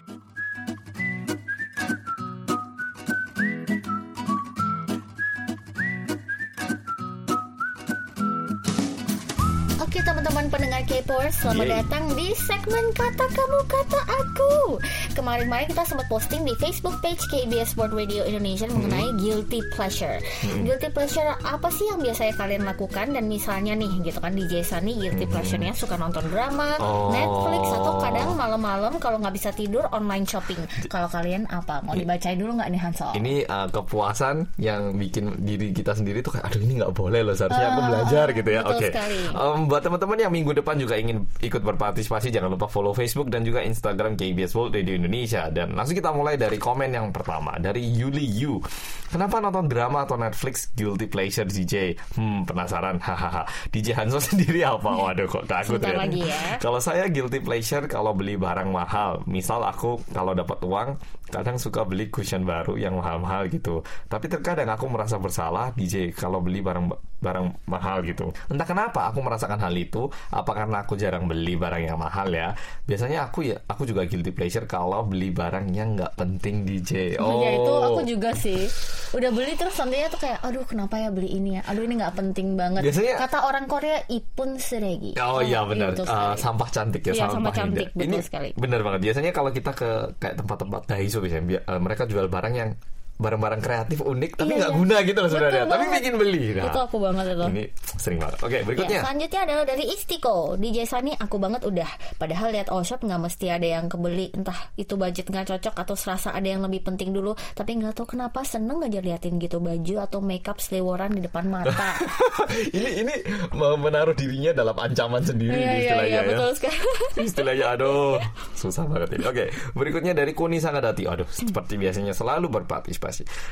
K-Popers, 10.97 11.45
selamat 11.45 11.61
Yeay. 11.69 11.77
datang 11.77 12.03
di 12.17 12.27
segmen 12.33 12.85
Kata 12.89 13.29
Kamu 13.29 13.59
Kata 13.69 14.01
Aku. 14.17 14.81
Kemarin-kemarin 15.13 15.69
kita 15.69 15.85
sempat 15.85 16.09
posting 16.09 16.41
di 16.41 16.57
Facebook 16.57 16.97
page 17.05 17.21
KBS 17.29 17.77
World 17.77 17.93
Radio 17.93 18.25
Indonesia 18.25 18.65
mengenai 18.65 19.13
guilty 19.21 19.61
pleasure. 19.77 20.17
Guilty 20.41 20.89
pleasure 20.89 21.37
apa 21.45 21.69
sih 21.69 21.85
yang 21.85 22.01
biasanya 22.01 22.33
kalian 22.33 22.65
lakukan 22.65 23.13
dan 23.13 23.29
misalnya 23.29 23.77
nih 23.77 24.09
gitu 24.09 24.17
kan 24.17 24.33
DJ 24.33 24.65
Sunny 24.65 24.97
guilty 24.97 25.29
pleasure-nya 25.29 25.77
suka 25.77 26.01
nonton 26.01 26.25
drama, 26.33 26.81
Oh. 26.81 27.13
Netflix 27.13 27.77
atau 27.77 27.93
kadang 28.01 28.33
malam-malam 28.33 28.97
kalau 28.97 29.21
nggak 29.21 29.37
bisa 29.37 29.53
tidur 29.53 29.85
online 29.93 30.25
shopping. 30.25 30.57
Kalau 30.89 31.05
kalian 31.13 31.45
apa? 31.53 31.85
Mau 31.85 31.93
dibacain 31.93 32.41
dulu 32.41 32.57
nggak 32.57 32.73
nih 32.73 32.81
Hansol? 32.81 33.13
Ini 33.13 33.45
uh, 33.45 33.69
kepuasan 33.69 34.49
yang 34.57 34.97
bikin 34.97 35.45
diri 35.45 35.77
kita 35.77 35.93
sendiri 35.93 36.25
tuh 36.25 36.41
kayak 36.41 36.49
aduh 36.49 36.61
ini 36.65 36.81
nggak 36.81 36.89
boleh 36.97 37.21
loh 37.21 37.37
seharusnya 37.37 37.69
aku 37.69 37.81
belajar 37.85 38.25
gitu 38.33 38.49
ya. 38.49 38.61
Oke. 38.65 38.89
sekali. 38.89 39.17
Um, 39.37 39.69
buat 39.69 39.85
teman-teman 39.85 40.17
yang 40.25 40.33
minggu 40.33 40.57
depan 40.57 40.73
juga 40.73 40.86
ingin 40.95 41.27
ikut 41.43 41.59
berpartisipasi 41.59 42.31
jangan 42.31 42.55
lupa 42.55 42.71
follow 42.71 42.95
Facebook 42.95 43.27
dan 43.27 43.43
juga 43.43 43.59
Instagram 43.59 44.15
KBS 44.15 44.55
World 44.55 44.79
Radio 44.79 44.95
Indonesia 44.95 45.51
dan 45.51 45.75
langsung 45.75 45.99
kita 45.99 46.15
mulai 46.15 46.39
dari 46.39 46.55
komen 46.55 46.95
yang 46.95 47.11
pertama 47.11 47.59
dari 47.59 47.83
Yuli 47.83 48.23
Yu. 48.23 48.63
Kenapa 49.07 49.39
nonton 49.39 49.71
drama 49.71 50.03
atau 50.03 50.19
Netflix 50.19 50.67
guilty 50.75 51.07
pleasure 51.07 51.47
DJ? 51.47 51.95
Hmm, 52.19 52.43
penasaran. 52.43 52.99
Hahaha. 53.07 53.47
DJ 53.71 53.95
Hanso 53.95 54.19
sendiri 54.27 54.67
apa? 54.67 54.91
Waduh 54.91 55.27
kok 55.31 55.47
takut 55.47 55.79
ya. 55.79 55.95
lagi 55.95 56.27
ya. 56.27 56.59
Kalau 56.59 56.83
saya 56.83 57.07
guilty 57.07 57.39
pleasure 57.39 57.87
kalau 57.87 58.11
beli 58.11 58.35
barang 58.35 58.67
mahal. 58.67 59.23
Misal 59.23 59.63
aku 59.63 60.03
kalau 60.11 60.35
dapat 60.35 60.59
uang 60.59 60.99
kadang 61.27 61.59
suka 61.59 61.83
beli 61.83 62.07
cushion 62.07 62.43
baru 62.43 62.75
yang 62.75 62.99
mahal-mahal 62.99 63.47
gitu. 63.47 63.83
Tapi 64.11 64.27
terkadang 64.27 64.67
aku 64.71 64.91
merasa 64.91 65.15
bersalah 65.19 65.71
DJ 65.71 66.11
kalau 66.11 66.43
beli 66.43 66.59
barang 66.59 66.91
barang 67.17 67.65
mahal 67.65 68.05
gitu. 68.05 68.29
Entah 68.51 68.67
kenapa 68.67 69.09
aku 69.09 69.23
merasakan 69.23 69.57
hal 69.57 69.73
itu. 69.73 70.11
Apa 70.29 70.51
karena 70.53 70.76
aku 70.79 70.93
jarang 70.93 71.25
beli 71.25 71.53
barang 71.53 71.83
yang 71.83 71.95
mahal 71.95 72.27
ya? 72.27 72.51
Biasanya 72.83 73.25
aku 73.25 73.45
ya 73.45 73.57
aku 73.61 73.83
juga 73.83 74.03
guilty 74.03 74.29
pleasure 74.29 74.63
kalau 74.63 75.01
beli 75.01 75.29
barang 75.29 75.69
yang 75.69 75.95
nggak 75.95 76.13
penting 76.13 76.61
DJ. 76.61 77.15
Oh. 77.17 77.39
Ya 77.39 77.49
itu 77.53 77.73
aku 77.83 78.01
juga 78.03 78.29
sih. 78.33 78.67
Udah 79.09 79.29
beli 79.29 79.53
terus 79.53 79.73
nantinya 79.73 80.07
tuh 80.09 80.19
kayak 80.19 80.39
aduh 80.41 80.63
kenapa 80.63 80.97
ya 80.97 81.09
beli 81.09 81.29
ini 81.31 81.57
ya? 81.57 81.61
Aduh 81.65 81.81
ini 81.81 81.95
nggak 81.95 82.13
penting 82.13 82.53
banget. 82.53 82.81
Biasanya- 82.81 83.17
kata 83.17 83.39
orang 83.43 83.65
Korea 83.65 83.97
ipun 84.07 84.57
seregi. 84.57 85.15
Oh 85.17 85.39
iya 85.39 85.63
benar, 85.63 85.93
Uh, 85.97 86.35
sampah 86.35 86.67
cantik 86.67 87.03
ya, 87.03 87.13
Iya, 87.13 87.25
sampah 87.27 87.39
indah. 87.41 87.53
cantik, 87.53 87.87
betul 87.91 88.07
Ini 88.07 88.17
sekali. 88.21 88.49
benar 88.53 88.79
banget. 88.81 88.99
Biasanya 89.03 89.31
kalau 89.31 89.49
kita 89.49 89.71
ke 89.71 89.89
kayak 90.17 90.35
tempat-tempat 90.37 90.81
Daiso 90.85 91.19
biasanya, 91.19 91.43
bi- 91.43 91.63
uh, 91.63 91.79
mereka 91.79 92.03
jual 92.03 92.27
barang 92.27 92.53
yang 92.53 92.69
barang-barang 93.17 93.61
kreatif 93.61 93.99
unik 93.99 94.31
tapi 94.35 94.47
Iya, 94.47 94.57
nggak 94.59 94.71
iya. 94.71 94.77
guna 94.77 94.95
gitu 95.01 95.19
loh 95.19 95.29
sebenarnya. 95.29 95.63
Tapi 95.65 95.85
bikin 95.91 96.13
beli. 96.15 96.43
Nah, 96.53 96.65
Itu 96.69 96.79
aku 96.79 96.97
banget 96.97 97.25
itu. 97.29 97.45
Ini 97.47 97.63
sering 97.97 98.19
banget. 98.19 98.37
Oke, 98.39 98.53
Ya, 98.53 98.63
berikutnya. 98.63 98.99
selanjutnya 99.01 99.41
adalah 99.43 99.63
dari 99.65 99.85
Istiko 99.87 100.35
DJ 100.55 100.77
Sani 100.83 101.11
aku 101.13 101.35
banget 101.35 101.61
udah 101.63 101.89
Padahal 102.15 102.49
lihat 102.49 102.67
all 102.67 102.81
shop 102.81 103.01
nggak 103.01 103.17
mesti 103.19 103.45
ada 103.47 103.67
yang 103.67 103.85
kebeli 103.87 104.29
Entah 104.31 104.55
itu 104.73 104.93
budget 104.93 105.25
nggak 105.25 105.45
cocok 105.47 105.75
Atau 105.75 105.93
serasa 105.93 106.29
ada 106.29 106.45
yang 106.45 106.61
lebih 106.61 106.81
penting 106.83 107.09
dulu 107.09 107.33
Tapi 107.51 107.73
nggak 107.75 107.93
tahu 107.93 108.13
kenapa 108.13 108.41
seneng 108.41 108.79
aja 108.79 108.97
liatin 108.97 109.35
gitu 109.35 109.57
Baju 109.57 109.95
atau 109.99 110.19
makeup 110.19 110.57
seliweran 110.57 111.11
di 111.11 111.21
depan 111.21 111.45
mata 111.47 111.97
ini 112.77 113.01
ini 113.01 113.15
menaruh 113.53 114.13
dirinya 114.13 114.53
dalam 114.53 114.75
ancaman 114.75 115.21
sendiri 115.21 115.53
Iya 115.53 115.65
iya 115.65 115.77
istilahnya 115.79 116.07
iya 116.07 116.19
ya. 116.19 116.27
betul 116.27 116.49
sekali 116.53 116.77
Istilahnya 117.27 117.65
aduh 117.69 118.17
susah 118.53 118.85
banget 118.85 119.09
ini. 119.13 119.25
Oke, 119.25 119.45
berikutnya 119.73 120.13
dari 120.13 120.31
Kuni 120.31 120.57
Sangadati. 120.57 121.05
Aduh, 121.05 121.25
seperti 121.27 121.77
biasanya 121.77 122.11
selalu 122.11 122.49
berpartisipasi. 122.51 123.06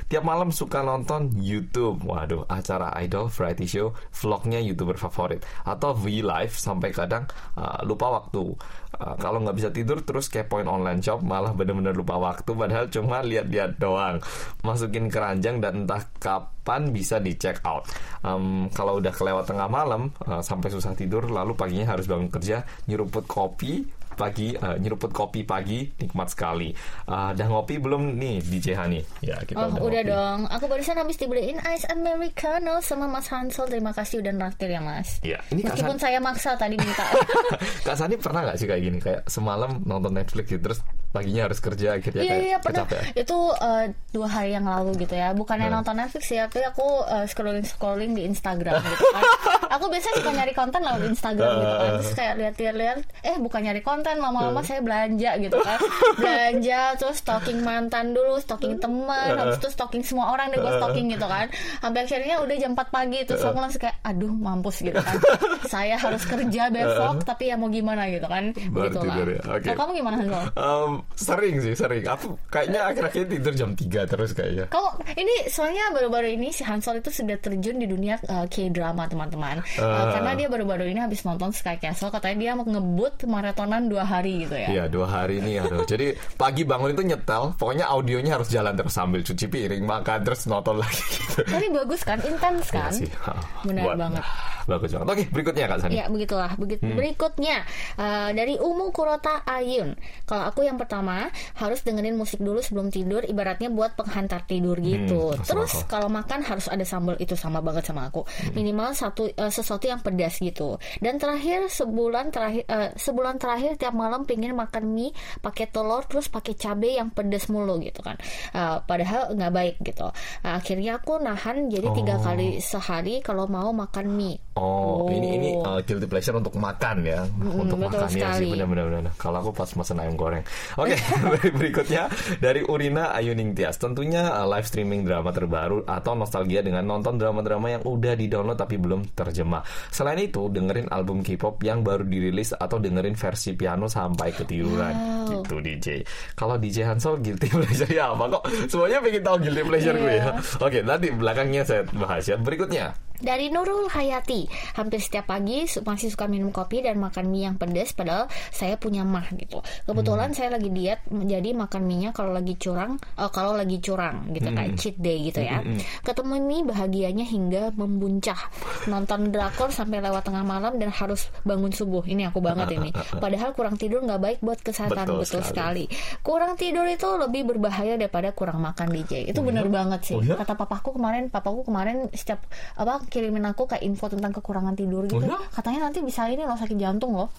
Tiap 0.07 0.23
malam 0.23 0.51
suka 0.51 0.81
nonton 0.81 1.31
YouTube. 1.37 2.03
Waduh, 2.05 2.45
acara 2.47 2.91
idol, 3.01 3.31
variety 3.31 3.67
show, 3.67 3.95
vlognya 4.11 4.59
youtuber 4.61 4.99
favorit 4.99 5.41
atau 5.63 5.95
V 5.95 6.21
Live 6.23 6.55
sampai 6.55 6.89
kadang 6.91 7.25
uh, 7.57 7.81
lupa 7.83 8.11
waktu. 8.21 8.55
Uh, 8.95 9.15
kalau 9.19 9.43
nggak 9.43 9.57
bisa 9.59 9.69
tidur 9.75 9.99
terus 10.07 10.31
kepoin 10.31 10.71
online 10.71 11.03
shop 11.03 11.19
malah 11.19 11.51
bener-bener 11.51 11.91
lupa 11.91 12.15
waktu 12.15 12.47
padahal 12.55 12.87
cuma 12.87 13.19
lihat-lihat 13.23 13.75
doang. 13.79 14.23
Masukin 14.63 15.11
keranjang 15.11 15.59
dan 15.59 15.83
entah 15.83 16.03
kapan 16.19 16.95
bisa 16.95 17.19
di 17.19 17.35
check 17.35 17.59
out. 17.67 17.83
Um, 18.23 18.71
kalau 18.71 19.03
udah 19.03 19.11
kelewat 19.11 19.45
tengah 19.51 19.67
malam 19.67 20.15
uh, 20.25 20.39
sampai 20.39 20.71
susah 20.71 20.95
tidur 20.95 21.27
lalu 21.27 21.53
paginya 21.53 21.91
harus 21.91 22.07
bangun 22.07 22.31
kerja 22.31 22.63
nyeruput 22.87 23.27
kopi 23.27 23.83
pagi 24.15 24.51
uh, 24.53 24.75
nyeruput 24.75 25.11
kopi 25.11 25.41
pagi 25.41 25.87
nikmat 25.93 26.27
sekali. 26.27 26.71
Uh, 27.03 27.31
udah 27.31 27.47
ngopi 27.47 27.77
belum 27.77 28.15
nih 28.15 28.41
DJ 28.41 28.67
Hani? 28.73 28.99
Ya 29.19 29.37
kita 29.39 29.55
Oh 29.57 29.69
udah, 29.69 29.81
udah 29.81 30.01
ngopi. 30.01 30.09
dong 30.09 30.39
Aku 30.49 30.65
barusan 30.65 30.95
habis 30.95 31.15
dibeliin 31.15 31.57
Ice 31.67 31.85
Americano 31.85 32.79
Sama 32.79 33.05
Mas 33.05 33.27
Hansel 33.27 33.65
Terima 33.65 33.91
kasih 33.91 34.19
udah 34.19 34.31
naktir 34.31 34.67
ya 34.67 34.79
mas 34.79 35.19
Iya, 35.21 35.39
ini 35.49 35.61
Meskipun 35.61 35.95
San- 35.95 36.03
saya 36.05 36.19
maksa 36.19 36.55
tadi 36.55 36.75
minta 36.75 37.03
Kak 37.85 37.95
Sani 37.95 38.15
pernah 38.15 38.43
nggak 38.43 38.55
sih 38.55 38.65
kayak 38.65 38.81
gini 38.81 38.97
kayak 38.97 39.21
semalam 39.25 39.81
nonton 39.81 40.13
Netflix 40.13 40.45
gitu 40.47 40.61
terus 40.63 40.79
paginya 41.09 41.47
harus 41.47 41.59
kerja 41.59 41.95
akhirnya 41.95 42.21
Iya 42.21 42.29
kayak 42.29 42.43
iya 42.43 42.57
pernah 42.59 42.83
kecapean. 42.83 43.13
itu 43.15 43.37
eh, 43.55 43.85
dua 44.11 44.27
hari 44.27 44.49
yang 44.51 44.65
lalu 44.65 44.91
gitu 44.97 45.13
ya 45.13 45.31
bukannya 45.31 45.63
Hmm. 45.65 45.75
nonton 45.75 45.95
Netflix 45.95 46.23
ya 46.29 46.43
tapi 46.45 46.63
aku 46.63 46.87
scrolling 47.25 47.63
scrolling 47.63 48.11
di 48.11 48.23
Instagram 48.25 48.75
gitu 48.77 49.05
kan 49.09 49.23
aku 49.75 49.85
biasanya 49.91 50.15
suka 50.23 50.31
nyari 50.31 50.53
konten 50.55 50.79
lewat 50.81 51.01
Instagram 51.05 51.51
gitu 51.59 51.73
kan. 51.75 51.91
Terus 51.99 52.13
kayak 52.15 52.33
lihat-lihat 52.39 52.97
eh 53.21 53.35
bukan 53.37 53.59
nyari 53.65 53.81
konten 53.83 54.15
lama-lama 54.19 54.61
saya 54.63 54.79
belanja 54.79 55.31
gitu 55.39 55.57
kan. 55.59 55.79
Belanja 56.15 56.81
terus 56.95 57.17
stalking 57.19 57.59
mantan 57.61 58.15
dulu 58.15 58.39
stalking 58.39 58.79
teman 58.79 59.35
habis 59.35 59.59
itu 59.59 59.69
stalking 59.71 60.03
semua 60.05 60.31
orang 60.31 60.51
deh 60.53 60.59
gue 60.59 60.73
stalking 60.79 61.07
gitu 61.11 61.27
kan. 61.27 61.51
Sampai 61.83 62.07
akhirnya 62.07 62.35
udah 62.39 62.55
jam 62.55 62.71
4 62.73 62.95
pagi 62.95 63.19
terus 63.27 63.43
aku 63.43 63.57
langsung 63.59 63.81
kayak 63.83 63.97
aduh 64.05 64.31
mampus 64.31 64.79
gitu 64.79 64.99
kan. 64.99 65.17
Saya 65.73 65.99
harus 65.99 66.23
kerja 66.23 66.69
besok 66.71 67.25
tapi 67.27 67.51
ya 67.51 67.55
mau 67.59 67.67
gimana 67.67 68.07
gitu 68.07 68.27
kan. 68.29 68.53
Gitu 68.55 68.99
lah. 69.01 69.15
ya, 69.25 69.41
oke. 69.43 69.65
Kalau 69.65 69.77
kamu 69.85 69.91
gimana 69.99 70.15
Hansol? 70.21 70.45
Em, 70.55 70.91
sering 71.17 71.55
sih 71.59 71.73
sering. 71.75 72.03
Aku 72.05 72.37
kayaknya 72.47 72.87
akhir-akhir 72.87 73.21
ini 73.25 73.29
tidur 73.41 73.53
jam 73.57 73.71
3 73.73 74.11
terus 74.11 74.31
kayaknya. 74.31 74.65
Kamu 74.69 74.89
ini 75.17 75.35
soalnya 75.49 75.91
baru-baru 75.91 76.37
ini 76.37 76.53
si 76.53 76.61
Hansol 76.61 77.01
itu 77.01 77.09
sudah 77.11 77.37
terjun 77.41 77.81
di 77.81 77.87
dunia 77.89 78.21
uh, 78.29 78.45
K-drama 78.47 79.09
teman-teman. 79.09 79.64
Uh, 79.75 80.11
karena 80.11 80.31
dia 80.33 80.47
baru-baru 80.47 80.85
ini 80.85 80.99
habis 80.99 81.21
nonton 81.21 81.49
Sky 81.49 81.75
Castle 81.75 82.09
katanya 82.09 82.37
dia 82.37 82.51
mau 82.53 82.63
ngebut 82.63 83.25
maratonan 83.25 83.85
dua 83.85 84.03
hari 84.03 84.43
gitu 84.43 84.55
ya. 84.55 84.67
Iya 84.71 84.83
dua 84.85 85.07
hari 85.07 85.39
ini 85.39 85.57
aduh. 85.57 85.83
Jadi 85.91 86.13
pagi 86.35 86.63
bangun 86.63 86.91
itu 86.91 87.03
nyetel, 87.03 87.53
pokoknya 87.53 87.85
audionya 87.85 88.35
harus 88.35 88.47
jalan 88.47 88.73
terus 88.73 88.91
sambil 88.91 89.21
cuci 89.21 89.45
piring, 89.45 89.83
makan 89.83 90.19
terus 90.21 90.45
nonton 90.45 90.77
lagi 90.77 91.01
gitu. 91.15 91.41
Tapi 91.41 91.67
bagus 91.69 92.01
kan, 92.01 92.17
intens 92.19 92.67
Iya 92.67 92.75
kan? 92.79 92.91
sih. 92.91 93.09
Ha, 93.21 93.33
Benar 93.63 93.83
buat- 93.83 93.97
banget. 93.99 94.25
Bagus 94.65 94.89
banget. 94.91 95.07
Oke, 95.07 95.23
berikutnya 95.29 95.65
Kak 95.67 95.77
Sani. 95.77 95.93
Ya 95.93 96.05
begitulah. 96.07 96.49
Begit- 96.55 96.81
Hmm. 96.81 96.97
Berikutnya 96.97 97.61
uh, 97.95 98.29
dari 98.29 98.57
Umu 98.57 98.89
Kurota 98.89 99.41
Ayun. 99.43 99.93
Kalau 100.23 100.43
aku 100.43 100.61
yang 100.61 100.75
pertama 100.75 101.29
harus 101.55 101.81
dengerin 101.81 102.13
musik 102.13 102.37
dulu 102.37 102.59
sebelum 102.59 102.89
tidur, 102.89 103.21
ibaratnya 103.23 103.69
buat 103.69 103.93
penghantar 103.93 104.43
tidur 104.43 104.77
gitu. 104.77 105.31
masuk 105.31 105.45
Terus 105.45 105.71
kalau 105.85 106.09
makan 106.09 106.41
harus 106.41 106.65
ada 106.65 106.81
sambal 106.81 107.13
itu 107.15 107.33
sama 107.33 107.61
banget 107.61 107.85
sama 107.85 108.09
aku. 108.09 108.25
Minimal 108.51 108.91
satu 108.91 109.29
uh, 109.29 109.53
sesuatu 109.55 109.87
yang 109.87 110.03
pedas 110.03 110.35
gitu. 110.37 110.75
Dan 110.99 111.15
terakhir 111.15 111.71
sebulan 111.71 112.29
terakhir 112.29 112.63
uh, 112.67 112.91
sebulan 112.93 113.39
terakhir 113.39 113.79
tiap 113.79 113.95
malam 113.95 114.27
pengen 114.27 114.51
makan 114.53 114.91
mie 114.91 115.15
pakai 115.39 115.71
telur 115.71 116.03
terus 116.03 116.27
pakai 116.27 116.53
cabai 116.53 116.99
yang 116.99 117.09
pedas 117.09 117.47
mulu 117.47 117.79
gitu 117.79 118.03
kan. 118.03 118.19
Uh, 118.51 118.83
padahal 118.83 119.31
nggak 119.31 119.53
baik 119.53 119.75
gitu. 119.79 120.11
Uh, 120.43 120.59
akhirnya 120.59 120.99
aku 120.99 121.17
nahan 121.17 121.71
jadi 121.71 121.87
tiga 121.91 122.13
Oh. 122.15 122.23
kali 122.23 122.57
sehari 122.59 123.19
kalau 123.19 123.45
mau 123.45 123.71
makan 123.71 124.07
mie. 124.09 124.39
Oh, 124.55 125.11
ini 125.11 125.35
ini 125.35 125.49
Oh. 125.59 125.67
uh, 125.67 125.79
guilty 125.83 126.07
pleasure 126.07 126.31
untuk 126.33 126.55
makan 126.55 127.03
ya, 127.03 127.27
untuk 127.37 127.75
betul 127.75 127.91
makan 127.91 128.07
ya 128.07 128.07
sih 128.07 128.21
sekali. 128.23 128.47
benar-benar. 128.55 128.85
benar. 128.87 129.13
Kalau 129.15 129.37
aku 129.43 129.51
pas 129.51 129.67
mesen 129.67 129.99
ayam 129.99 130.15
goreng. 130.15 130.43
Oke, 130.75 130.95
berikutnya 131.59 132.07
dari 132.39 132.63
Urina 132.63 133.11
Ayuning 133.11 133.51
Tias. 133.51 133.75
Tentunya 133.75 134.31
uh, 134.31 134.47
live 134.47 134.63
streaming 134.63 135.03
drama 135.03 135.29
terbaru 135.29 135.83
atau 135.83 136.15
nostalgia 136.15 136.63
dengan 136.63 136.87
nonton 136.87 137.19
drama-drama 137.19 137.67
yang 137.69 137.83
udah 137.83 138.15
di-download 138.15 138.55
tapi 138.55 138.79
belum 138.79 139.11
terjemah. 139.11 139.44
Selain 139.93 140.17
itu, 140.17 140.49
dengerin 140.49 140.89
album 140.89 141.21
K-pop 141.21 141.61
yang 141.61 141.85
baru 141.85 142.05
dirilis 142.05 142.53
atau 142.55 142.81
dengerin 142.81 143.13
versi 143.13 143.53
piano 143.53 143.85
sampai 143.85 144.29
ketiduran. 144.33 144.93
Wow. 144.93 145.27
Gitu 145.41 145.55
DJ. 145.61 145.87
Kalau 146.33 146.55
DJ 146.57 146.89
Hansol 146.89 147.21
guilty 147.21 147.49
pleasure 147.55 147.89
ya 147.89 148.13
apa 148.13 148.39
kok? 148.39 148.43
Semuanya 148.69 148.99
pengen 149.01 149.23
tahu 149.23 149.37
guilty 149.41 149.63
pleasure 149.65 149.97
gue 149.97 150.13
ya. 150.13 150.13
Iya. 150.15 150.31
Oke, 150.61 150.79
nanti 150.81 151.07
belakangnya 151.13 151.61
saya 151.65 151.81
bahas 151.93 152.25
ya. 152.25 152.37
Berikutnya. 152.37 152.93
Dari 153.15 153.47
Nurul 153.47 153.87
Hayati, 153.87 154.43
hampir 154.75 154.99
setiap 154.99 155.31
pagi 155.31 155.63
masih 155.63 156.11
suka 156.11 156.27
minum 156.27 156.51
kopi 156.51 156.83
dan 156.83 156.99
makan 156.99 157.31
mie 157.31 157.47
yang 157.47 157.55
pedas 157.55 157.95
padahal 157.95 158.27
saya 158.51 158.75
punya 158.75 159.07
mah 159.07 159.31
gitu. 159.39 159.63
Kebetulan 159.87 160.35
saya 160.35 160.59
lagi 160.59 160.67
diet 160.67 160.99
jadi 161.07 161.55
makan 161.55 161.87
mie-nya 161.87 162.11
kalau 162.11 162.35
lagi 162.35 162.59
curang 162.59 162.99
eh, 162.99 163.31
kalau 163.31 163.55
lagi 163.55 163.79
curang 163.79 164.35
gitu 164.35 164.51
kayak 164.51 164.75
cheat 164.75 164.99
day 164.99 165.31
gitu 165.31 165.47
ya. 165.47 165.63
Ketemu 166.03 166.43
mie 166.43 166.67
bahagianya 166.67 167.23
hingga 167.23 167.71
membuncah. 167.79 168.51
Nonton 168.85 169.33
drakor 169.33 169.69
sampai 169.73 170.01
lewat 170.01 170.25
tengah 170.29 170.45
malam 170.45 170.77
dan 170.77 170.89
harus 170.93 171.29
bangun 171.41 171.73
subuh. 171.73 172.05
Ini 172.05 172.29
aku 172.29 172.39
banget 172.41 172.77
ini. 172.77 172.89
Padahal 173.23 173.53
kurang 173.57 173.75
tidur 173.75 174.01
nggak 174.05 174.21
baik 174.21 174.37
buat 174.41 174.59
kesehatan 174.61 175.05
Betul 175.05 175.17
betul, 175.25 175.41
sekali. 175.45 175.85
sekali. 175.89 176.21
Kurang 176.21 176.53
tidur 176.57 176.85
itu 176.85 177.09
lebih 177.17 177.41
berbahaya 177.49 177.97
daripada 177.97 178.31
kurang 178.31 178.61
makan 178.61 178.93
DJ. 178.93 179.29
Itu 179.29 179.41
benar 179.41 179.65
banget 179.69 180.13
sih. 180.13 180.15
Oh 180.17 180.21
iya? 180.21 180.37
Kata 180.37 180.53
papaku 180.53 180.97
kemarin, 180.97 181.29
papaku 181.29 181.65
kemarin 181.65 182.09
setiap 182.13 182.45
apa 182.77 183.01
kirimin 183.09 183.45
aku 183.49 183.65
kayak 183.69 183.83
info 183.85 184.09
tentang 184.09 184.33
kekurangan 184.33 184.73
tidur 184.77 185.05
gitu. 185.09 185.21
Oh 185.21 185.25
iya? 185.25 185.37
Katanya 185.53 185.89
nanti 185.89 186.01
bisa 186.05 186.25
ini 186.29 186.45
loh 186.45 186.57
sakit 186.57 186.77
jantung 186.77 187.17
loh. 187.17 187.29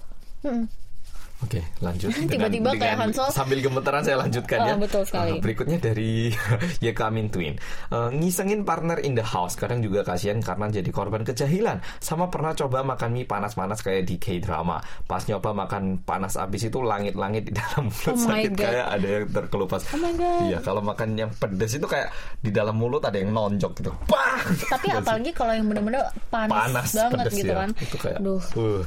Oke, 1.44 1.60
lanjut. 1.84 2.08
Tiba-tiba 2.32 2.72
kayak 2.80 2.96
Hansol. 2.96 3.28
Sambil 3.28 3.60
gemeteran 3.60 4.00
saya 4.00 4.16
lanjutkan 4.24 4.58
ya. 4.64 4.72
Oh, 4.72 4.80
betul 4.80 5.02
sekali. 5.04 5.36
Uh, 5.36 5.42
berikutnya 5.44 5.76
dari 5.76 6.32
Yekamin 6.84 7.28
Twin. 7.28 7.60
Uh, 7.92 8.08
ngisengin 8.08 8.64
partner 8.64 8.96
in 9.04 9.12
the 9.12 9.24
house. 9.24 9.52
Kadang 9.52 9.84
juga 9.84 10.00
kasihan 10.00 10.40
karena 10.40 10.72
jadi 10.72 10.88
korban 10.88 11.28
kejahilan. 11.28 11.84
Sama 12.00 12.32
pernah 12.32 12.56
coba 12.56 12.80
makan 12.80 13.12
mie 13.12 13.28
panas-panas 13.28 13.84
kayak 13.84 14.08
di 14.08 14.16
K-drama. 14.16 14.80
Pas 15.04 15.20
nyoba 15.28 15.52
makan 15.52 16.00
panas 16.08 16.40
abis 16.40 16.72
itu 16.72 16.80
langit-langit 16.80 17.48
di 17.48 17.52
dalam 17.52 17.92
mulut 17.92 18.16
Oh 18.16 18.24
sakit 18.32 18.52
God. 18.56 18.64
kayak 18.64 18.86
ada 18.96 19.08
yang 19.20 19.24
terkelupas. 19.28 19.82
Oh 19.92 20.00
my 20.00 20.12
God. 20.16 20.40
Iya, 20.48 20.58
kalau 20.64 20.80
makan 20.80 21.08
yang 21.20 21.30
pedas 21.36 21.72
itu 21.76 21.84
kayak 21.84 22.08
di 22.40 22.48
dalam 22.48 22.80
mulut 22.80 23.04
ada 23.04 23.20
yang 23.20 23.36
nonjok 23.36 23.84
gitu. 23.84 23.92
Pah! 24.08 24.40
Tapi 24.72 24.88
apalagi 25.04 25.36
kalau 25.36 25.52
yang 25.52 25.68
bener-bener 25.68 26.00
panas, 26.32 26.72
panas 26.72 26.88
banget 26.96 27.24
gitu 27.28 27.52
ya. 27.52 27.60
kan. 27.60 27.70
Itu 27.76 27.96
kayak 28.00 28.18
Duh. 28.24 28.40
uh, 28.56 28.80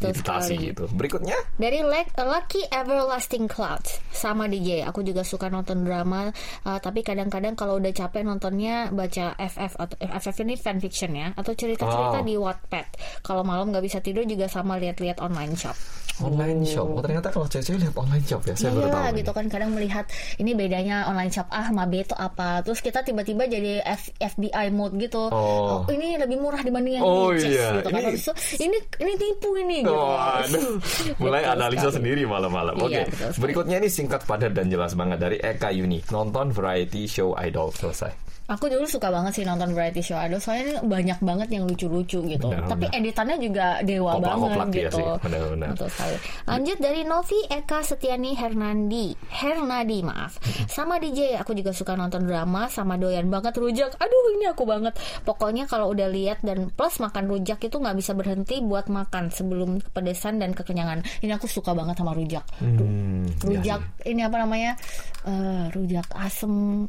Betul 0.00 0.16
iritasi 0.16 0.54
sekali. 0.56 0.68
gitu. 0.72 0.84
Berikutnya 0.90 1.36
Dari 1.54 1.80
Lucky 2.16 2.64
Everlasting 2.66 3.44
Clouds 3.46 4.00
sama 4.10 4.48
DJ. 4.48 4.88
Aku 4.88 5.04
juga 5.04 5.20
suka 5.20 5.46
nonton 5.46 5.84
drama, 5.84 6.32
uh, 6.64 6.78
tapi 6.80 7.04
kadang-kadang 7.04 7.52
kalau 7.52 7.76
udah 7.76 7.92
capek 7.92 8.24
nontonnya 8.24 8.88
baca 8.88 9.36
FF 9.36 9.76
atau 9.76 9.96
FF 10.00 10.36
ini 10.40 10.54
fanfiction 10.56 11.12
ya, 11.12 11.36
atau 11.36 11.52
cerita-cerita 11.52 12.20
Oh. 12.20 12.24
di 12.24 12.34
Wattpad. 12.34 12.86
Kalau 13.20 13.44
malam 13.44 13.68
nggak 13.68 13.84
bisa 13.84 14.00
tidur 14.00 14.24
juga 14.24 14.48
sama 14.48 14.80
lihat-lihat 14.80 15.20
online 15.20 15.52
shop. 15.54 15.76
Online 16.20 16.60
shop. 16.62 16.86
Oh, 16.86 17.00
ternyata 17.00 17.28
kalau 17.28 17.46
cewek-cewek 17.46 17.80
lihat 17.80 17.94
online 17.94 18.22
shop 18.22 18.40
ya. 18.42 18.54
Saya 18.54 18.70
baru 18.70 18.86
tahu. 18.86 18.92
Iya 18.92 19.08
ini. 19.08 19.18
gitu 19.18 19.30
kan 19.30 19.44
kadang 19.46 19.70
melihat 19.72 20.04
ini 20.36 20.50
bedanya 20.52 20.96
online 21.04 21.28
shop 21.28 21.48
A 21.48 21.60
sama 21.64 21.84
B 21.84 22.00
itu 22.00 22.14
apa. 22.14 22.60
Terus 22.60 22.78
kita 22.78 23.00
tiba-tiba 23.00 23.44
jadi 23.44 23.80
F- 23.82 24.12
FBI 24.16 24.68
mode 24.70 24.96
gitu. 24.96 25.26
Oh. 25.26 25.82
ini 25.88 26.14
lebih 26.14 26.36
murah 26.36 26.60
dibanding 26.60 26.96
yang 26.96 27.04
Oh, 27.04 27.30
di 27.30 27.44
iya. 27.48 27.76
gitu 27.76 27.88
kan. 27.88 27.98
Ini- 27.98 28.08
Habis 28.10 28.22
itu, 28.22 28.32
ini 28.62 28.78
ini 28.98 29.12
tipu 29.16 29.48
ini 29.54 29.76
gitu. 29.80 29.92
Oh, 29.92 30.14
aduh. 30.14 30.76
Mulai 31.22 31.42
analisa 31.44 31.88
sekali. 31.88 31.96
sendiri 31.96 32.22
malam-malam. 32.24 32.74
Iya, 32.76 32.84
Oke. 32.84 33.00
betul 33.06 33.28
sekali. 33.28 33.40
Berikutnya 33.42 33.76
ini 33.78 33.88
singkat 33.88 34.22
padat 34.22 34.52
dan 34.52 34.66
jelas 34.68 34.92
banget 34.94 35.18
dari 35.18 35.36
Eka 35.36 35.70
Yuni. 35.70 36.00
Nonton 36.08 36.50
variety 36.50 37.04
show 37.04 37.34
idol 37.34 37.70
selesai. 37.70 38.29
Aku 38.50 38.66
dulu 38.66 38.82
suka 38.82 39.14
banget 39.14 39.32
sih 39.38 39.44
nonton 39.46 39.70
variety 39.70 40.02
show 40.02 40.18
idol 40.18 40.42
soalnya 40.42 40.62
ini 40.66 40.74
banyak 40.82 41.18
banget 41.22 41.48
yang 41.54 41.70
lucu-lucu 41.70 42.18
gitu. 42.26 42.48
Benar, 42.50 42.66
Tapi 42.66 42.90
benar. 42.90 42.98
editannya 42.98 43.36
juga 43.38 43.66
dewa 43.80 44.18
Koplak-koplak 44.18 44.58
banget 44.58 44.74
dia 44.74 44.82
gitu. 44.82 44.96
sih, 44.98 45.06
benar-benar. 45.22 45.68
Betul 45.70 45.88
sekali. 45.88 46.16
Lanjut 46.50 46.78
dari 46.82 47.00
Novi 47.06 47.38
Eka 47.46 47.78
Setiani 47.80 48.30
Hernandi. 48.34 49.06
Hernadi 49.30 49.98
maaf. 50.02 50.32
Sama 50.66 50.98
DJ 50.98 51.38
aku 51.38 51.54
juga 51.54 51.70
suka 51.70 51.94
nonton 51.94 52.26
drama 52.26 52.66
sama 52.66 52.98
doyan 52.98 53.30
banget 53.30 53.54
rujak. 53.54 53.94
Aduh 53.96 54.24
ini 54.34 54.50
aku 54.50 54.66
banget. 54.66 54.98
Pokoknya 55.22 55.70
kalau 55.70 55.94
udah 55.94 56.10
lihat 56.10 56.42
dan 56.42 56.74
plus 56.74 56.98
makan 56.98 57.30
rujak 57.30 57.62
itu 57.62 57.78
nggak 57.78 57.94
bisa 57.94 58.18
berhenti 58.18 58.58
buat 58.58 58.90
makan 58.90 59.30
sebelum 59.30 59.78
kepedesan 59.80 60.42
dan 60.42 60.50
kekenyangan. 60.52 61.06
Ini 61.22 61.38
aku 61.38 61.46
suka 61.46 61.70
banget 61.70 62.02
sama 62.02 62.18
rujak. 62.18 62.42
Hmm, 62.58 63.30
Rujak 63.46 63.78
ya, 64.02 64.10
ini 64.10 64.26
apa 64.26 64.42
namanya? 64.42 64.74
Eh, 65.22 65.64
rujak 65.70 66.10
asem 66.18 66.84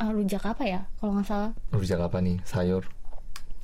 ah, 0.00 0.10
rujak 0.12 0.42
apa 0.44 0.64
ya 0.64 0.80
kalau 1.00 1.16
nggak 1.16 1.28
salah. 1.28 1.50
Rujak 1.72 2.00
apa 2.00 2.18
nih? 2.20 2.40
Sayur. 2.44 2.95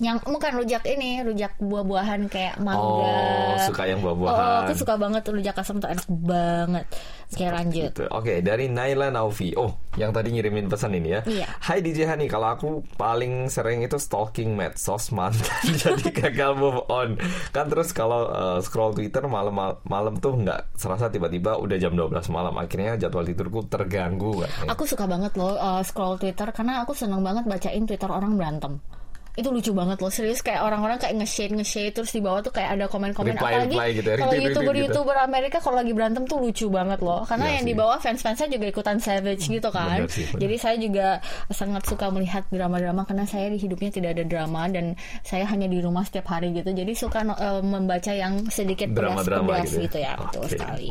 Yang 0.02 0.18
bukan 0.18 0.58
rujak 0.58 0.82
ini 0.84 1.22
rujak 1.22 1.54
buah-buahan 1.56 2.26
kayak 2.26 2.58
mangga 2.58 2.82
Oh, 2.82 3.54
suka 3.62 3.86
yang 3.86 4.02
buah-buahan. 4.02 4.34
oh 4.34 4.56
aku 4.66 4.72
suka 4.74 4.94
banget 4.98 5.22
rujak 5.24 5.54
asam 5.54 5.78
tuh 5.78 5.86
enak 5.86 6.08
banget 6.10 6.86
oke 7.30 7.44
lanjut 7.46 7.90
Gitu. 7.92 8.04
Oke, 8.08 8.40
dari 8.40 8.68
Naila 8.68 9.08
Naufi. 9.08 9.54
Oh, 9.54 9.72
yang 9.94 10.10
tadi 10.10 10.32
ngirimin 10.32 10.66
pesan 10.66 10.92
ini 10.92 11.12
ya. 11.12 11.20
Iya. 11.24 11.46
Hai 11.60 11.80
DJ 11.80 12.04
Hani, 12.04 12.24
kalau 12.26 12.48
aku 12.50 12.68
paling 12.94 13.48
sering 13.48 13.80
itu 13.80 13.96
stalking 13.96 14.52
medsos 14.52 15.08
mantan 15.10 15.48
jadi 15.82 16.08
gagal 16.08 16.52
move 16.54 16.82
on. 16.88 17.16
Kan 17.50 17.68
terus 17.68 17.92
kalau 17.92 18.28
uh, 18.28 18.58
scroll 18.60 18.92
Twitter 18.92 19.24
malam 19.24 19.54
malam 19.82 20.14
tuh 20.16 20.34
nggak 20.34 20.76
serasa 20.76 21.08
tiba-tiba 21.08 21.56
udah 21.56 21.76
jam 21.76 21.94
12 21.94 22.12
malam. 22.28 22.52
Akhirnya 22.56 22.98
jadwal 22.98 23.24
tidurku 23.24 23.64
terganggu 23.66 24.42
katanya. 24.42 24.68
aku 24.68 24.82
suka 24.84 25.04
banget 25.06 25.32
loh 25.34 25.54
uh, 25.54 25.80
scroll 25.80 26.16
Twitter 26.16 26.48
karena 26.50 26.82
aku 26.82 26.92
seneng 26.92 27.20
banget 27.20 27.44
bacain 27.44 27.84
Twitter 27.84 28.08
orang 28.08 28.36
berantem 28.36 28.80
itu 29.32 29.48
lucu 29.48 29.72
banget 29.72 29.96
loh 30.04 30.12
serius 30.12 30.44
kayak 30.44 30.60
orang-orang 30.60 31.00
kayak 31.00 31.16
nge-shade 31.16 31.56
nge-shade 31.56 31.96
terus 31.96 32.12
di 32.12 32.20
bawah 32.20 32.44
tuh 32.44 32.52
kayak 32.52 32.76
ada 32.76 32.84
komen-komen 32.84 33.32
Reply- 33.32 33.48
apalagi 33.64 33.72
reply 33.72 33.88
gitu 33.96 34.08
ya, 34.12 34.16
kalau 34.20 34.34
youtuber 34.36 34.74
gitu. 34.76 34.84
youtuber 34.92 35.16
Amerika 35.24 35.56
kalau 35.64 35.76
lagi 35.80 35.92
berantem 35.96 36.22
tuh 36.28 36.36
lucu 36.36 36.66
banget 36.68 37.00
loh 37.00 37.24
karena 37.24 37.48
Iya 37.48 37.54
yang 37.56 37.64
di 37.64 37.74
bawah 37.74 37.96
fans-fansnya 37.96 38.48
juga 38.52 38.66
ikutan 38.68 39.00
savage 39.00 39.48
gitu 39.48 39.68
kan 39.72 40.04
Benar 40.04 40.12
sih, 40.12 40.28
benar. 40.28 40.40
jadi 40.44 40.54
saya 40.60 40.76
juga 40.76 41.06
sangat 41.48 41.82
suka 41.88 42.06
melihat 42.12 42.44
drama-drama 42.52 43.08
karena 43.08 43.24
saya 43.24 43.48
di 43.48 43.56
hidupnya 43.56 43.88
tidak 43.88 44.10
ada 44.20 44.24
drama 44.28 44.68
dan 44.68 45.00
saya 45.24 45.48
hanya 45.48 45.64
di 45.64 45.80
rumah 45.80 46.04
setiap 46.04 46.28
hari 46.28 46.52
gitu 46.52 46.68
jadi 46.68 46.92
suka 46.92 47.24
eh, 47.24 47.62
membaca 47.64 48.12
yang 48.12 48.44
sedikit 48.52 48.92
Drama-drama 48.92 49.64
gitu, 49.64 49.88
gitu 49.88 49.96
ya 49.96 50.12
betul 50.20 50.44
Oke, 50.44 50.52
sekali. 50.60 50.88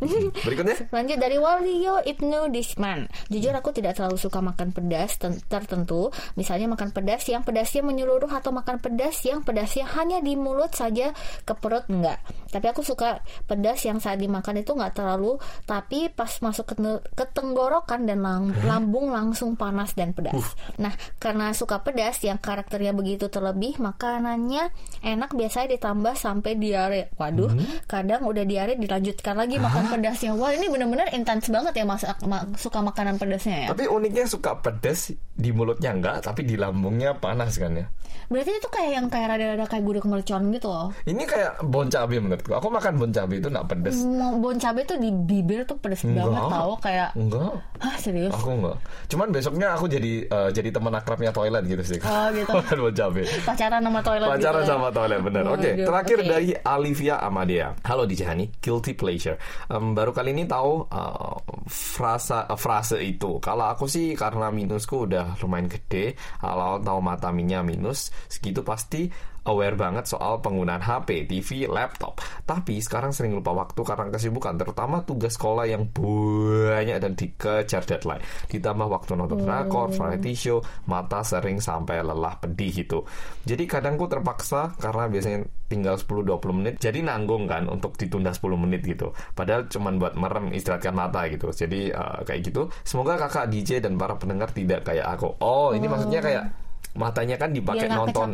Berikutnya. 0.46 0.76
Lanjut 0.88 1.18
dari 1.20 1.36
Walio 1.36 2.00
Ibnu 2.00 2.48
Disman. 2.48 3.06
Jujur 3.28 3.52
aku 3.52 3.70
tidak 3.76 4.00
terlalu 4.00 4.16
suka 4.16 4.40
makan 4.40 4.72
pedas 4.72 5.20
ten- 5.20 5.40
tertentu. 5.46 6.08
Misalnya 6.34 6.72
makan 6.72 6.90
pedas 6.90 7.24
yang 7.28 7.44
pedasnya 7.44 7.84
menyeluruh 7.84 8.30
atau 8.30 8.50
makan 8.50 8.80
pedas 8.80 9.20
yang 9.24 9.44
pedasnya 9.44 9.84
hanya 9.96 10.24
di 10.24 10.34
mulut 10.34 10.72
saja 10.72 11.12
ke 11.44 11.52
perut 11.52 11.84
enggak. 11.92 12.20
Tapi 12.50 12.66
aku 12.66 12.80
suka 12.80 13.20
pedas 13.44 13.84
yang 13.84 14.00
saat 14.00 14.18
dimakan 14.18 14.60
itu 14.60 14.72
enggak 14.74 14.96
terlalu 14.96 15.36
tapi 15.68 16.08
pas 16.10 16.30
masuk 16.40 16.72
ke, 16.72 16.74
ke 17.14 17.24
tenggorokan 17.30 18.08
dan 18.08 18.24
lang- 18.24 18.56
lambung 18.64 19.12
langsung 19.12 19.54
panas 19.54 19.92
dan 19.92 20.16
pedas. 20.16 20.56
Nah, 20.80 20.92
karena 21.20 21.52
suka 21.52 21.82
pedas 21.84 22.20
yang 22.24 22.40
karakternya 22.40 22.96
begitu 22.96 23.28
terlebih, 23.28 23.76
makanannya 23.78 24.72
enak 25.04 25.36
biasanya 25.36 25.76
ditambah 25.76 26.14
sampai 26.16 26.56
diare. 26.56 27.12
Waduh, 27.20 27.52
kadang 27.84 28.24
udah 28.24 28.44
diare 28.48 28.74
dilanjutkan 28.80 29.36
lagi 29.36 29.60
makan 29.60 29.84
pedasnya. 29.90 30.30
Wah, 30.38 30.50
ini 30.54 30.66
bener-bener 30.70 31.10
intens 31.10 31.50
banget 31.50 31.74
ya 31.76 31.84
masak 31.84 32.16
ma- 32.24 32.46
suka 32.54 32.78
makanan 32.80 33.18
pedasnya 33.18 33.66
ya. 33.66 33.68
Tapi 33.74 33.90
uniknya 33.90 34.24
suka 34.30 34.58
pedas 34.62 35.10
di 35.14 35.50
mulutnya 35.50 35.90
enggak, 35.92 36.22
tapi 36.22 36.46
di 36.46 36.54
lambungnya 36.54 37.18
panas 37.18 37.58
kan 37.58 37.74
ya. 37.74 37.86
Berarti 38.30 38.50
itu 38.54 38.68
kayak 38.70 38.90
yang 38.94 39.06
kayak 39.10 39.26
rada-rada 39.26 39.66
kayak 39.66 39.82
gudeg 39.82 40.06
mercon 40.06 40.42
gitu 40.54 40.68
loh. 40.70 40.88
Ini 41.02 41.22
kayak 41.26 41.52
bon 41.66 41.86
cabe 41.86 42.16
menurutku. 42.18 42.54
Aku 42.54 42.70
makan 42.70 42.92
bon 42.94 43.10
cabe 43.10 43.42
itu 43.42 43.48
enggak 43.50 43.66
pedas. 43.66 43.96
Mau 44.02 44.38
bon 44.38 44.56
cabe 44.56 44.86
tuh 44.86 44.96
di 44.96 45.10
bibir 45.10 45.66
tuh 45.66 45.74
pedas 45.76 46.02
banget 46.02 46.42
tau 46.46 46.72
kayak 46.78 47.10
Enggak. 47.18 47.52
Hah 47.82 47.96
serius? 47.98 48.30
Aku 48.30 48.54
enggak. 48.54 48.76
Cuman 49.10 49.28
besoknya 49.30 49.74
aku 49.74 49.90
jadi 49.90 50.12
eh, 50.24 50.48
jadi 50.54 50.68
teman 50.70 50.94
akrabnya 50.94 51.34
toilet 51.34 51.64
gitu 51.66 51.82
sih. 51.82 51.98
Oh, 52.02 52.26
gitu. 52.38 52.52
Makan 52.54 52.78
bon 52.78 52.94
cabe. 52.94 53.22
Pacaran 53.42 53.80
sama 53.82 54.00
toilet 54.00 54.28
Pacaran 54.30 54.62
gitu 54.62 54.62
ya. 54.62 54.70
sama 54.70 54.88
toilet 54.90 55.20
bener. 55.20 55.42
Oke, 55.44 55.70
Waduh, 55.74 55.86
terakhir 55.90 56.18
oke. 56.22 56.28
dari 56.28 56.48
Alivia 56.54 57.16
Amadea. 57.18 57.68
Halo 57.82 58.04
Dijani, 58.06 58.44
guilty 58.62 58.94
pleasure. 58.94 59.34
Em, 59.66 59.90
baru 59.90 60.14
kali 60.14 60.30
ini 60.30 60.46
tahu 60.46 60.86
eh, 60.86 61.36
frasa 61.66 62.46
eh, 62.46 62.54
frase 62.54 62.98
itu. 63.02 63.42
Kalau 63.42 63.66
aku 63.66 63.90
sih 63.90 64.14
karena 64.14 64.48
minusku 64.50 65.06
udah 65.06 65.34
lumayan 65.42 65.66
gede, 65.66 66.14
kalau 66.38 66.78
tahu 66.78 67.00
mata 67.00 67.28
minyak 67.30 67.62
minus, 68.00 68.08
segitu 68.32 68.64
pasti 68.64 69.12
aware 69.48 69.72
banget 69.72 70.04
soal 70.04 70.40
penggunaan 70.44 70.84
HP, 70.84 71.24
TV, 71.24 71.64
laptop. 71.64 72.20
Tapi 72.44 72.76
sekarang 72.80 73.12
sering 73.12 73.32
lupa 73.32 73.56
waktu 73.56 73.80
karena 73.80 74.12
kesibukan, 74.12 74.56
terutama 74.60 75.00
tugas 75.04 75.36
sekolah 75.36 75.64
yang 75.64 75.88
banyak 75.88 76.96
dan 77.00 77.12
dikejar 77.16 77.82
deadline. 77.88 78.20
Ditambah 78.52 78.88
waktu 78.88 79.16
nonton 79.16 79.40
drakor, 79.40 79.92
variety 79.96 80.36
show, 80.36 80.60
mata 80.88 81.24
sering 81.24 81.56
sampai 81.56 82.04
lelah 82.04 82.36
pedih 82.36 82.84
gitu. 82.84 83.04
Jadi 83.48 83.64
kadang 83.64 83.96
ku 83.96 84.04
terpaksa 84.08 84.76
karena 84.76 85.08
biasanya 85.08 85.40
tinggal 85.70 85.96
10-20 85.96 86.58
menit, 86.60 86.74
jadi 86.82 86.98
nanggung 87.00 87.46
kan 87.46 87.64
untuk 87.70 87.96
ditunda 87.96 88.34
10 88.34 88.58
menit 88.60 88.84
gitu. 88.84 89.14
Padahal 89.32 89.70
cuman 89.70 89.96
buat 89.96 90.14
merem 90.20 90.52
istirahatkan 90.52 90.92
mata 90.92 91.24
gitu. 91.32 91.48
Jadi 91.48 91.88
eh, 91.88 92.18
kayak 92.28 92.40
gitu. 92.44 92.68
Semoga 92.84 93.16
kakak 93.16 93.48
DJ 93.48 93.80
dan 93.80 93.96
para 93.96 94.20
pendengar 94.20 94.52
tidak 94.52 94.84
kayak 94.84 95.08
aku. 95.16 95.32
Oh, 95.40 95.72
ini 95.72 95.88
maksudnya 95.88 96.20
kayak 96.20 96.69
matanya 96.98 97.36
kan 97.38 97.54
dipakai 97.54 97.86
Biar 97.86 97.90
nggak 97.94 98.00
nonton 98.10 98.28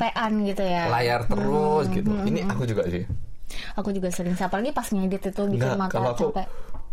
gitu 0.49 0.65
ya. 0.65 0.83
layar 0.89 1.21
terus 1.29 1.85
gitu. 1.93 2.11
Ini 2.25 2.41
aku 2.49 2.63
juga 2.65 2.83
sih. 2.89 3.05
Aku 3.79 3.89
juga 3.95 4.09
sering 4.11 4.35
apalagi 4.35 4.75
pas 4.75 4.89
ngedit 4.91 5.23
itu 5.31 5.43
bikin 5.47 5.71
Enggak, 5.71 5.79
mata 5.79 5.93
kalau 5.93 6.11
aku 6.17 6.27
capek. 6.35 6.47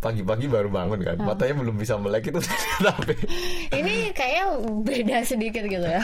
Pagi-pagi 0.04 0.46
baru 0.46 0.68
bangun 0.68 1.00
kan, 1.00 1.16
matanya 1.18 1.56
belum 1.56 1.76
bisa 1.76 1.96
melek 1.96 2.28
itu 2.28 2.40
tapi 2.86 3.16
Ini 3.72 4.12
kayak 4.12 4.46
beda 4.84 5.24
sedikit 5.24 5.64
gitu 5.64 5.88
ya. 5.88 6.04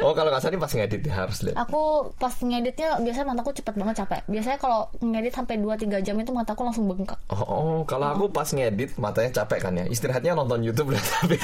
Oh 0.00 0.16
kalau 0.16 0.32
salah 0.34 0.48
ini 0.48 0.58
pas 0.58 0.72
ngedit 0.72 1.02
ya 1.04 1.14
harus 1.20 1.44
lihat. 1.44 1.56
Aku 1.60 2.08
pas 2.16 2.32
ngeditnya 2.32 2.96
biasanya 2.98 3.26
mataku 3.28 3.52
cepet 3.52 3.74
banget 3.76 3.94
capek. 4.00 4.20
Biasanya 4.24 4.58
kalau 4.58 4.80
ngedit 4.98 5.32
sampai 5.34 5.54
2-3 5.58 6.00
jam 6.00 6.16
itu 6.16 6.32
mataku 6.32 6.64
langsung 6.64 6.88
bengkak. 6.88 7.18
Oh, 7.28 7.42
oh, 7.44 7.78
kalau 7.84 8.08
aku 8.10 8.24
pas 8.30 8.48
ngedit 8.48 8.96
matanya 8.96 9.44
capek 9.44 9.58
kan 9.60 9.72
ya. 9.74 9.84
Istirahatnya 9.84 10.32
nonton 10.32 10.64
YouTube 10.64 10.94
lah 10.94 11.02
tapi 11.20 11.36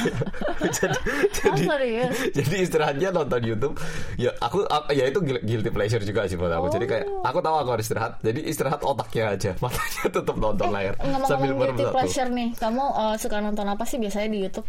jadi 0.71 0.97
jadi 1.35 1.63
Oh, 1.71 2.13
jadi 2.33 2.57
istirahatnya 2.63 3.09
nonton 3.11 3.41
YouTube. 3.43 3.75
Ya 4.17 4.33
aku 4.39 4.65
ya 4.91 5.05
itu 5.07 5.19
guil- 5.21 5.43
guilty 5.43 5.71
pleasure 5.71 6.03
juga 6.03 6.25
sih 6.25 6.39
buat 6.39 6.51
aku. 6.51 6.73
Jadi 6.73 6.87
kayak 6.87 7.05
Oh. 7.11 7.25
aku 7.27 7.39
tahu 7.43 7.57
aku 7.59 7.71
harus 7.75 7.85
istirahat. 7.85 8.13
Jadi 8.23 8.41
istirahat 8.47 8.81
otaknya 8.81 9.35
aja. 9.35 9.51
Matanya 9.65 10.07
tetap 10.09 10.37
nonton 10.37 10.69
layar 10.71 10.95
sambil 11.27 11.53
merem 11.53 11.77
satu. 11.91 11.97
pleasure 11.99 12.31
nih, 12.31 12.49
kamu 12.55 12.85
uh, 12.87 13.15
suka 13.19 13.37
nonton 13.39 13.67
apa 13.67 13.83
sih 13.83 13.99
biasanya 13.99 14.31
di 14.31 14.39
YouTube? 14.47 14.67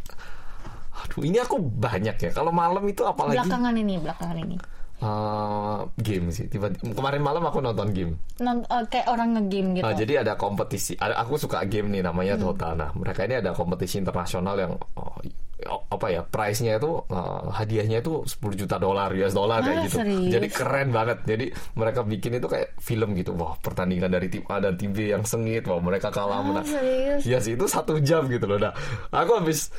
Aduh, 0.91 1.21
ini 1.23 1.37
aku 1.37 1.55
banyak 1.57 2.17
ya. 2.17 2.29
Kalau 2.29 2.49
malam 2.51 2.83
itu 2.83 3.01
apalagi 3.01 3.39
Belakangan 3.39 3.73
ini, 3.73 3.95
belakangan 3.97 4.37
ini. 4.37 4.57
eh, 5.01 5.79
game 5.97 6.29
sih. 6.29 6.45
Tiba 6.45 6.69
kemarin 6.77 7.25
malam 7.25 7.41
aku 7.41 7.57
nonton 7.57 7.89
game. 7.89 8.13
Non, 8.37 8.61
uh, 8.69 8.85
kayak 8.85 9.09
orang 9.09 9.33
ngegame 9.33 9.81
gitu. 9.81 9.85
Ah, 9.87 9.97
jadi 9.97 10.21
ada 10.21 10.37
kompetisi. 10.37 10.93
Ada, 10.93 11.17
aku 11.25 11.41
suka 11.41 11.65
game 11.65 11.89
nih 11.89 12.05
namanya 12.05 12.37
Hmm. 12.37 12.53
Dota. 12.53 12.77
Nah, 12.77 12.93
mereka 12.93 13.25
ini 13.25 13.41
ada 13.41 13.49
kompetisi 13.49 13.97
internasional 13.97 14.53
yang 14.55 14.77
oh, 14.77 15.17
apa 15.67 16.07
ya? 16.07 16.21
Price-nya 16.23 16.77
itu 16.77 17.01
uh, 17.03 17.49
hadiahnya 17.49 17.99
itu 17.99 18.21
10 18.23 18.37
juta 18.55 18.75
dolar 18.75 19.11
US 19.13 19.31
dollar 19.31 19.59
kayak 19.59 19.77
Ah, 19.77 19.85
gitu. 19.85 19.97
serius? 20.01 20.31
Jadi 20.31 20.47
keren 20.47 20.89
banget. 20.89 21.17
Jadi 21.23 21.45
mereka 21.73 22.01
bikin 22.01 22.37
itu 22.37 22.47
kayak 22.47 22.75
film 22.77 23.13
gitu. 23.13 23.33
Wah, 23.33 23.53
pertandingan 23.57 24.09
dari 24.09 24.27
tim 24.27 24.43
A 24.47 24.57
dan 24.57 24.75
tim 24.75 24.91
B 24.91 25.09
yang 25.09 25.21
sengit. 25.21 25.65
Wah, 25.65 25.77
mereka 25.77 26.09
kalah 26.09 26.39
Ah, 26.39 26.45
menang. 26.45 26.65
serius? 26.65 27.21
Iya 27.23 27.37
sih, 27.39 27.53
itu 27.53 27.65
satu 27.65 27.99
jam 27.99 28.25
gitu 28.25 28.45
loh. 28.45 28.57
Nah, 28.57 28.73
aku 29.11 29.37
habis 29.37 29.69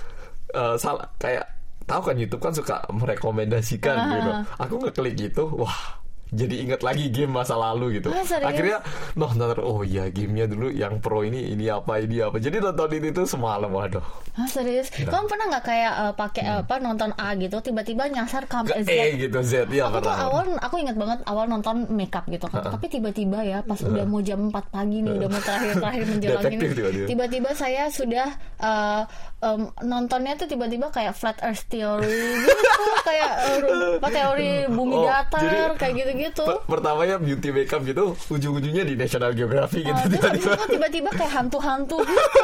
uh, 0.52 0.74
salah 0.76 1.08
kayak 1.16 1.46
tahu 1.82 2.00
kan 2.04 2.14
YouTube 2.14 2.38
kan 2.40 2.52
suka 2.52 2.76
merekomendasikan 2.88 3.96
Ah. 3.96 4.06
gitu. 4.14 4.30
Aku 4.60 4.74
ngeklik 4.80 5.16
itu, 5.18 5.44
wah 5.52 6.01
jadi 6.32 6.54
ingat 6.64 6.80
lagi 6.80 7.12
game 7.12 7.28
masa 7.28 7.60
lalu 7.60 8.00
gitu. 8.00 8.08
Serius? 8.24 8.48
Akhirnya 8.48 8.78
nonton 9.12 9.52
oh 9.60 9.84
iya 9.84 10.08
gamenya 10.08 10.48
dulu 10.48 10.72
yang 10.72 10.96
pro 10.96 11.20
ini 11.20 11.52
ini 11.52 11.68
apa 11.68 12.00
ini 12.00 12.24
apa. 12.24 12.40
Jadi 12.40 12.56
nontonin 12.56 13.04
itu 13.04 13.28
semalam 13.28 13.68
waduh. 13.68 14.00
Ah, 14.32 14.48
serius? 14.48 14.88
Kamu 14.88 15.28
pernah 15.28 15.52
nggak 15.52 15.64
kayak 15.68 15.92
uh, 15.92 16.12
pakai 16.16 16.64
apa 16.64 16.80
nonton 16.80 17.12
A 17.20 17.36
gitu 17.36 17.60
tiba-tiba 17.60 18.08
nyasar 18.08 18.48
ke 18.48 18.56
Hmm. 18.62 18.64
Ke 18.64 18.80
Z? 18.80 18.88
E 18.88 19.06
gitu 19.20 19.38
Z 19.44 19.52
ya 19.68 19.92
Aku 19.92 20.00
tuh 20.00 20.08
pernah. 20.08 20.24
awal 20.24 20.44
aku 20.56 20.76
ingat 20.80 20.96
banget 20.96 21.18
awal 21.28 21.44
nonton 21.44 21.84
makeup 21.92 22.24
gitu 22.26 22.48
kan. 22.48 22.64
Tapi 22.64 22.86
tiba-tiba 22.88 23.38
ya 23.44 23.58
pas 23.60 23.76
udah 23.76 24.04
mau 24.08 24.24
jam 24.24 24.48
4 24.48 24.56
pagi 24.72 24.98
nih 25.04 25.12
udah 25.12 25.28
mau 25.28 25.42
terakhir-terakhir 25.42 26.02
menjelang 26.16 26.44
ini. 26.48 26.66
Tiba-tiba 27.04 27.50
saya 27.52 27.92
sudah 27.92 28.28
uh, 28.56 29.02
um, 29.42 29.60
nontonnya 29.82 30.34
tuh 30.34 30.46
tiba-tiba 30.46 30.88
kayak 30.88 31.12
flat 31.12 31.36
earth 31.40 31.66
theory 31.66 32.06
gitu 32.38 32.84
kayak 33.08 33.30
uh, 33.60 33.98
apa 33.98 34.08
teori 34.08 34.50
bumi 34.66 34.94
Oh, 34.94 35.04
datar 35.04 35.40
jadi 35.42 35.62
kayak 35.74 35.94
gitu-gitu. 35.98 36.44
Per- 36.44 36.62
pertamanya 36.68 37.16
beauty 37.16 37.48
makeup 37.50 37.82
gitu, 37.82 38.14
ujung-ujungnya 38.28 38.84
di 38.84 38.94
National 38.94 39.32
Geographic 39.32 39.82
gitu 39.82 39.98
Uh, 39.98 40.08
tiba-tiba. 40.08 40.52
tiba-tiba 40.68 41.10
kayak 41.12 41.32
hantu-hantu 41.32 41.98
gitu. 42.00 42.42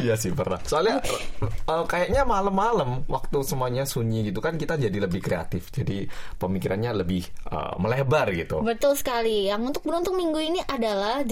Iya 0.02 0.14
sih 0.14 0.30
pernah. 0.30 0.58
Soalnya 0.62 1.02
eh, 1.40 1.84
kayaknya 1.84 2.22
malam-malam 2.22 3.04
waktu 3.06 3.42
semuanya 3.42 3.82
sunyi 3.82 4.30
gitu 4.30 4.38
kan 4.38 4.54
kita 4.54 4.76
jadi 4.76 4.98
lebih 5.00 5.18
kreatif. 5.18 5.70
Jadi 5.70 6.06
pemikirannya 6.36 6.94
lebih 6.96 7.22
eh, 7.26 7.74
melebar 7.76 8.30
gitu. 8.30 8.62
Betul 8.62 8.94
sekali. 8.94 9.48
Yang 9.48 9.74
untuk 9.74 9.82
beruntung 9.82 10.14
minggu 10.14 10.38
ini 10.38 10.60
adalah 10.62 11.22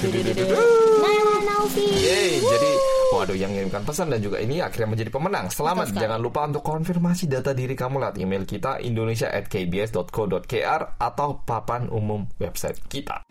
Naila 0.00 1.36
Naufi. 1.44 1.86
Yeay, 1.86 2.40
jadi 2.40 2.70
waduh 3.12 3.36
yang 3.36 3.50
mengirimkan 3.52 3.82
pesan 3.82 4.08
dan 4.08 4.20
juga 4.20 4.39
ini 4.40 4.64
akhirnya 4.64 4.88
menjadi 4.96 5.10
pemenang. 5.12 5.52
Selamat. 5.52 5.86
Betul 5.86 5.94
sekali. 5.94 6.04
Jangan 6.08 6.20
lupa 6.20 6.40
untuk 6.48 6.64
konfirmasi 6.64 7.28
data 7.28 7.52
diri 7.54 7.76
kamu 7.76 8.00
lewat 8.00 8.16
email 8.18 8.48
kita 8.48 8.80
indonesia@kbs.co.kr 8.82 10.80
atau 10.98 11.28
papan 11.44 11.86
umum 11.92 12.26
website 12.40 12.80
kita. 12.88 13.22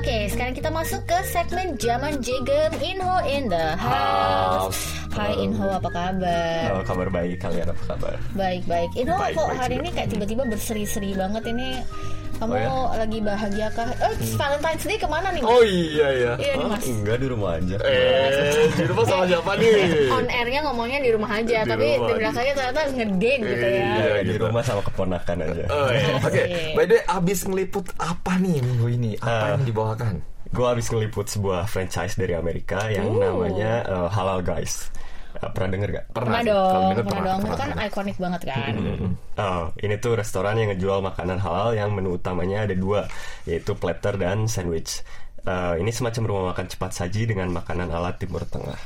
Oke, 0.00 0.32
sekarang 0.32 0.54
kita 0.56 0.72
masuk 0.72 1.04
ke 1.04 1.18
segmen 1.28 1.76
Zaman 1.76 2.24
Jigem 2.24 2.72
Inho 2.80 3.20
in 3.28 3.52
the 3.52 3.76
house. 3.76 4.74
House. 4.74 4.99
Hai 5.10 5.34
Inho, 5.36 5.66
apa 5.68 5.90
kabar? 5.90 6.64
Oh, 6.72 6.82
kabar 6.82 7.08
baik 7.10 7.36
kalian 7.38 7.66
apa 7.68 7.82
kabar? 7.84 8.14
Baik 8.32 8.62
baik. 8.64 8.90
Inho 8.94 9.14
Baik, 9.14 9.34
kok 9.34 9.42
baik 9.44 9.58
hari 9.58 9.74
juga. 9.74 9.82
ini 9.82 9.90
kayak 9.92 10.08
tiba-tiba 10.08 10.42
berseri-seri 10.46 11.10
banget 11.12 11.44
ini. 11.46 11.68
Kamu 12.40 12.56
Oh, 12.56 12.88
ya? 12.88 13.04
lagi 13.04 13.18
bahagia 13.20 13.68
kah? 13.68 13.84
Eh, 14.00 14.16
Valentine's 14.32 14.80
Day 14.82 14.96
ke 14.96 15.04
mana 15.04 15.28
nih? 15.28 15.44
Oh 15.44 15.60
iya 15.60 16.08
ya. 16.08 16.32
Iya 16.34 16.52
nih 16.56 16.66
Mas. 16.66 16.84
Enggak 16.88 17.16
di 17.18 17.26
rumah 17.28 17.50
aja. 17.54 17.76
Eh, 17.84 18.64
di 18.72 18.84
rumah 18.88 19.04
sama 19.04 19.24
siapa 19.26 19.52
nih? 19.54 19.72
On 20.08 20.24
airnya 20.26 20.60
ngomongnya 20.64 20.98
di 20.98 21.10
rumah 21.12 21.30
aja, 21.30 21.58
Di 21.58 21.68
tapi 21.68 21.86
rumah. 21.90 22.06
di 22.06 22.12
belakangnya 22.16 22.54
ternyata 22.56 22.80
ngedate 22.88 23.34
gitu 23.44 23.66
ya. 23.68 23.84
Iya, 23.92 24.14
di 24.16 24.32
gitu. 24.32 24.40
rumah 24.40 24.62
sama 24.62 24.80
keponakan 24.80 25.36
aja. 25.42 25.64
Oh, 25.68 25.88
iya. 25.90 26.06
Oke, 26.18 26.40
Asik. 26.40 26.72
by 26.72 26.84
the 26.86 26.94
way, 26.96 27.02
abis 27.04 27.38
ngeliput 27.44 27.86
apa 27.98 28.32
nih 28.38 28.56
minggu 28.58 28.86
ini? 28.88 29.10
Apa 29.20 29.28
Ah. 29.28 29.48
yang 29.52 29.64
dibawakan? 29.66 30.14
Gue 30.50 30.66
habis 30.66 30.90
ngeliput 30.90 31.30
sebuah 31.30 31.70
franchise 31.70 32.18
dari 32.18 32.34
Amerika 32.34 32.90
yang 32.90 33.14
Uh. 33.14 33.22
namanya 33.22 33.86
uh, 33.86 34.08
Halal 34.10 34.42
Guys. 34.42 34.90
Uh, 35.38 35.46
pernah 35.54 35.78
denger 35.78 35.88
gak? 35.94 36.06
Pernah. 36.10 36.42
Kalau 36.42 36.50
dong, 36.50 36.90
denger 36.90 37.04
pernah 37.06 37.22
dong. 37.22 37.38
Itu 37.38 37.46
pernah, 37.46 37.54
kan 37.54 37.68
pernah. 37.70 37.86
ikonik 37.86 38.16
banget 38.18 38.40
kan. 38.50 38.74
Oh, 39.38 39.64
ini 39.78 39.94
tuh 40.02 40.12
restoran 40.18 40.58
yang 40.58 40.68
ngejual 40.74 40.98
makanan 41.06 41.38
halal 41.38 41.70
yang 41.70 41.94
menu 41.94 42.18
utamanya 42.18 42.66
ada 42.66 42.74
dua, 42.74 43.06
yaitu 43.46 43.78
platter 43.78 44.18
dan 44.18 44.50
sandwich. 44.50 45.06
Eh, 45.40 45.74
ini 45.80 45.90
semacam 45.90 46.22
rumah 46.28 46.44
makan 46.52 46.66
cepat 46.68 46.90
saji 46.92 47.24
dengan 47.24 47.48
makanan 47.54 47.88
ala 47.88 48.12
Timur 48.20 48.44
Tengah. 48.44 48.76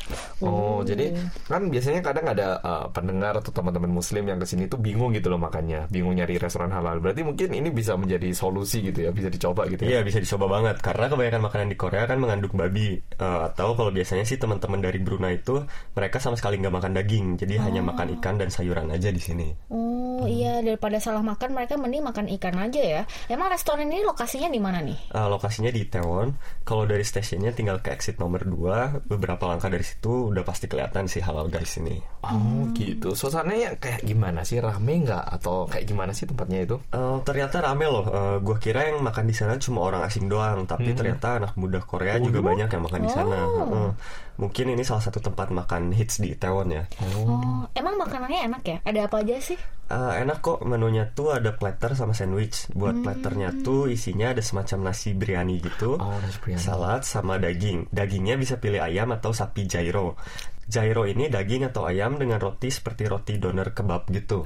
Oh, 0.45 0.87
jadi 0.87 1.11
kan 1.51 1.67
biasanya 1.67 2.01
kadang 2.05 2.31
ada 2.31 2.61
uh, 2.62 2.87
pendengar 2.95 3.38
atau 3.38 3.51
teman-teman 3.51 3.90
muslim 3.90 4.29
yang 4.29 4.38
ke 4.38 4.47
sini 4.47 4.71
tuh 4.71 4.79
bingung 4.79 5.11
gitu 5.17 5.33
loh 5.33 5.40
makannya, 5.40 5.90
bingung 5.90 6.14
nyari 6.14 6.38
restoran 6.38 6.71
halal. 6.71 7.03
Berarti 7.03 7.27
mungkin 7.27 7.51
ini 7.55 7.73
bisa 7.75 7.99
menjadi 7.99 8.31
solusi 8.31 8.85
gitu 8.87 9.09
ya, 9.09 9.11
bisa 9.11 9.33
dicoba 9.33 9.67
gitu 9.67 9.88
ya. 9.88 9.99
Iya 9.99 10.01
bisa 10.07 10.23
dicoba 10.23 10.47
banget 10.47 10.79
karena 10.85 11.07
kebanyakan 11.11 11.43
makanan 11.43 11.69
di 11.73 11.77
Korea 11.79 12.05
kan 12.07 12.19
mengandung 12.23 12.55
babi 12.55 12.95
Eh, 13.14 13.40
atau 13.47 13.79
kalau 13.79 13.95
biasanya 13.95 14.27
sih 14.27 14.37
teman-teman 14.37 14.83
dari 14.83 14.99
Brunei 14.99 15.38
itu 15.38 15.62
mereka 15.95 16.19
sama 16.19 16.35
sekali 16.35 16.59
nggak 16.59 16.75
makan 16.75 16.93
daging 16.99 17.27
jadi 17.38 17.62
hanya 17.62 17.81
makan 17.87 18.19
ikan 18.19 18.35
dan 18.37 18.51
sayuran 18.51 18.90
aja 18.90 19.14
di 19.14 19.23
sini. 19.23 19.49
Oh 19.71 20.27
iya 20.27 20.59
daripada 20.61 20.99
salah 20.99 21.23
makan 21.23 21.55
mereka 21.55 21.79
mending 21.79 22.03
makan 22.03 22.27
ikan 22.38 22.59
aja 22.59 22.83
ya. 22.83 23.03
Emang 23.31 23.55
restoran 23.55 23.87
ini 23.87 24.03
lokasinya 24.03 24.51
di 24.51 24.59
mana 24.59 24.83
nih? 24.83 24.99
Eh, 25.14 25.29
lokasinya 25.31 25.71
di 25.71 25.87
Itaewon. 25.87 26.35
Kalau 26.64 26.88
dari 26.88 27.04
stasiunnya 27.04 27.52
tinggal 27.52 27.85
ke 27.85 27.92
exit 27.92 28.16
nomor 28.16 28.40
2 28.44 29.04
beberapa 29.04 29.44
langkah 29.44 29.68
dari 29.68 29.85
situ 29.85 30.33
udah 30.33 30.40
pasti 30.48 30.64
kelihatan 30.64 31.04
sih 31.04 31.20
halal 31.20 31.52
guys 31.52 31.76
ini. 31.76 32.00
Oh, 32.24 32.72
gitu. 32.72 33.12
Suasananya 33.12 33.76
kayak 33.76 34.00
gimana 34.00 34.40
sih? 34.48 34.64
Rame 34.64 35.04
nggak 35.04 35.24
atau 35.40 35.68
kayak 35.68 35.85
gimana 35.85 36.16
sih 36.16 36.24
tempatnya 36.24 36.64
itu? 36.64 36.76
Eh, 36.92 37.18
ternyata 37.22 37.61
rame 37.61 37.85
loh. 37.85 38.04
Eh, 38.09 38.37
gua 38.40 38.57
kira 38.57 38.88
yang 38.88 39.04
makan 39.04 39.28
di 39.28 39.35
sana 39.37 39.61
cuma 39.61 39.85
orang 39.85 40.09
asing 40.09 40.24
doang, 40.24 40.64
tapi 40.64 40.96
ternyata 40.96 41.37
anak 41.37 41.52
muda 41.61 41.85
Korea 41.85 42.16
juga 42.16 42.40
banyak 42.40 42.68
yang 42.72 42.83
makan 42.85 43.00
di 43.04 43.11
sana. 43.12 43.38
Heeh. 43.44 43.88
Mungkin 44.35 44.75
ini 44.75 44.83
salah 44.83 45.03
satu 45.03 45.23
tempat 45.23 45.55
makan 45.55 45.94
hits 45.94 46.18
di 46.18 46.35
Itaewon 46.35 46.75
ya. 46.75 46.83
Oh, 47.03 47.62
emang 47.75 47.94
makanannya 47.94 48.51
enak 48.51 48.62
ya? 48.66 48.79
Ada 48.83 49.07
apa 49.07 49.23
aja 49.23 49.38
sih? 49.38 49.59
Eh, 49.85 50.12
enak 50.25 50.40
kok 50.40 50.59
menunya 50.64 51.12
tuh 51.12 51.37
ada 51.37 51.55
platter 51.55 51.94
sama 51.94 52.16
sandwich. 52.16 52.66
Buat 52.73 53.05
platternya 53.05 53.53
tuh 53.62 53.87
isinya 53.87 54.35
ada 54.35 54.42
semacam 54.42 54.90
nasi 54.90 55.14
biryani 55.14 55.62
gitu. 55.62 56.01
Oh, 56.01 56.18
nasi 56.18 56.38
biryani. 56.42 56.64
Salad 56.64 57.03
sama 57.07 57.38
daging. 57.38 57.92
Dagingnya 57.94 58.35
bisa 58.35 58.59
pilih 58.59 58.83
ayam 58.83 59.14
atau 59.14 59.31
sapi 59.31 59.70
gyro. 59.70 60.18
Gyro 60.64 61.05
ini 61.05 61.29
daging 61.29 61.68
atau 61.68 61.85
ayam 61.85 62.16
dengan 62.16 62.40
roti 62.40 62.73
seperti 62.73 63.05
roti 63.05 63.37
doner 63.37 63.77
kebab 63.77 64.09
gitu. 64.09 64.40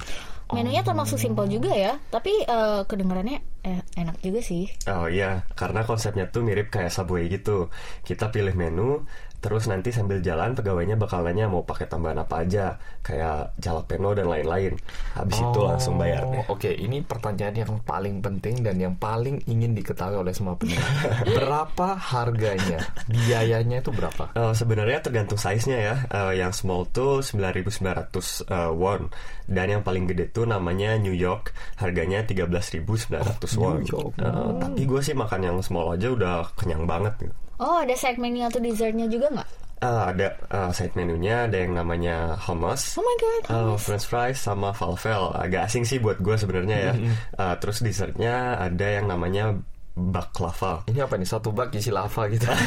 Menunya 0.49 0.81
termasuk 0.81 1.21
simpel 1.21 1.45
juga 1.45 1.71
ya, 1.77 2.01
tapi 2.09 2.33
eh, 2.41 2.81
kedengarannya 2.83 3.37
eh, 3.61 3.81
enak 3.95 4.17
juga 4.19 4.41
sih. 4.41 4.65
Oh 4.89 5.05
iya, 5.05 5.45
karena 5.53 5.85
konsepnya 5.85 6.25
tuh 6.33 6.41
mirip 6.41 6.73
kayak 6.73 6.89
Subway 6.89 7.29
gitu. 7.29 7.69
Kita 8.01 8.33
pilih 8.33 8.57
menu, 8.57 9.05
terus 9.39 9.71
nanti 9.71 9.95
sambil 9.95 10.19
jalan 10.19 10.51
pegawainya 10.51 10.99
bakal 10.99 11.23
nanya 11.23 11.47
mau 11.47 11.63
pakai 11.63 11.87
tambahan 11.87 12.19
apa 12.19 12.43
aja, 12.43 12.75
kayak 12.99 13.55
jalapeno 13.55 14.11
dan 14.11 14.27
lain-lain. 14.27 14.75
Habis 15.15 15.39
itu 15.39 15.59
langsung 15.63 15.95
bayar. 15.95 16.27
Oh, 16.27 16.55
Oke, 16.59 16.75
ini 16.75 16.99
pertanyaan 16.99 17.55
yang 17.63 17.71
paling 17.87 18.19
penting 18.19 18.59
dan 18.59 18.75
yang 18.75 18.95
paling 18.99 19.39
ingin 19.47 19.71
diketahui 19.71 20.19
oleh 20.19 20.35
semua 20.35 20.59
pendengar. 20.59 20.91
berapa 21.39 21.87
harganya? 21.95 22.79
Biayanya 23.07 23.79
itu 23.79 23.95
berapa? 23.95 24.35
Eh, 24.35 24.53
sebenarnya 24.53 24.99
tergantung 24.99 25.39
size-nya 25.39 25.79
ya. 25.79 25.95
Eh, 26.11 26.43
yang 26.43 26.51
small 26.51 26.83
tuh 26.91 27.23
9.900 27.23 28.43
eh, 28.43 28.71
won 28.75 29.07
dan 29.49 29.65
yang 29.65 29.81
paling 29.81 30.05
gede 30.05 30.29
tuh 30.29 30.45
namanya 30.45 30.99
New 30.99 31.15
York. 31.15 31.55
Harganya 31.79 32.27
13.900 32.27 33.55
won. 33.55 33.87
York. 33.87 34.13
Eh, 34.19 34.51
tapi 34.59 34.81
gue 34.83 35.01
sih 35.01 35.15
makan 35.15 35.41
yang 35.41 35.57
small 35.63 35.95
aja 35.95 36.11
udah 36.11 36.51
kenyang 36.59 36.83
banget. 36.83 37.15
gitu. 37.23 37.48
Oh, 37.59 37.77
ada 37.83 37.91
side 37.95 38.19
menu 38.19 38.47
atau 38.47 38.63
dessertnya 38.63 39.05
juga 39.11 39.27
nggak? 39.35 39.49
Eh, 39.79 40.03
ada 40.11 40.27
eh, 40.35 40.71
side 40.75 40.91
menunya 40.99 41.47
ada 41.47 41.55
yang 41.55 41.71
namanya 41.71 42.35
hummus. 42.47 42.99
Oh 42.99 43.03
my 43.03 43.15
god. 43.19 43.43
Eh, 43.47 43.75
French 43.79 44.07
fries 44.07 44.35
sama 44.35 44.75
falafel 44.75 45.31
agak 45.35 45.71
asing 45.71 45.87
sih 45.87 46.03
buat 46.03 46.19
gue 46.19 46.35
sebenarnya 46.35 46.77
ya. 46.91 46.93
Eh, 47.39 47.55
terus 47.63 47.79
dessertnya 47.79 48.59
ada 48.59 48.87
yang 48.87 49.07
namanya 49.07 49.55
baklava. 49.95 50.83
Ini 50.87 51.03
apa 51.03 51.15
nih? 51.15 51.27
Satu 51.27 51.51
bak 51.55 51.71
isi 51.75 51.91
lava 51.91 52.27
gitu. 52.27 52.47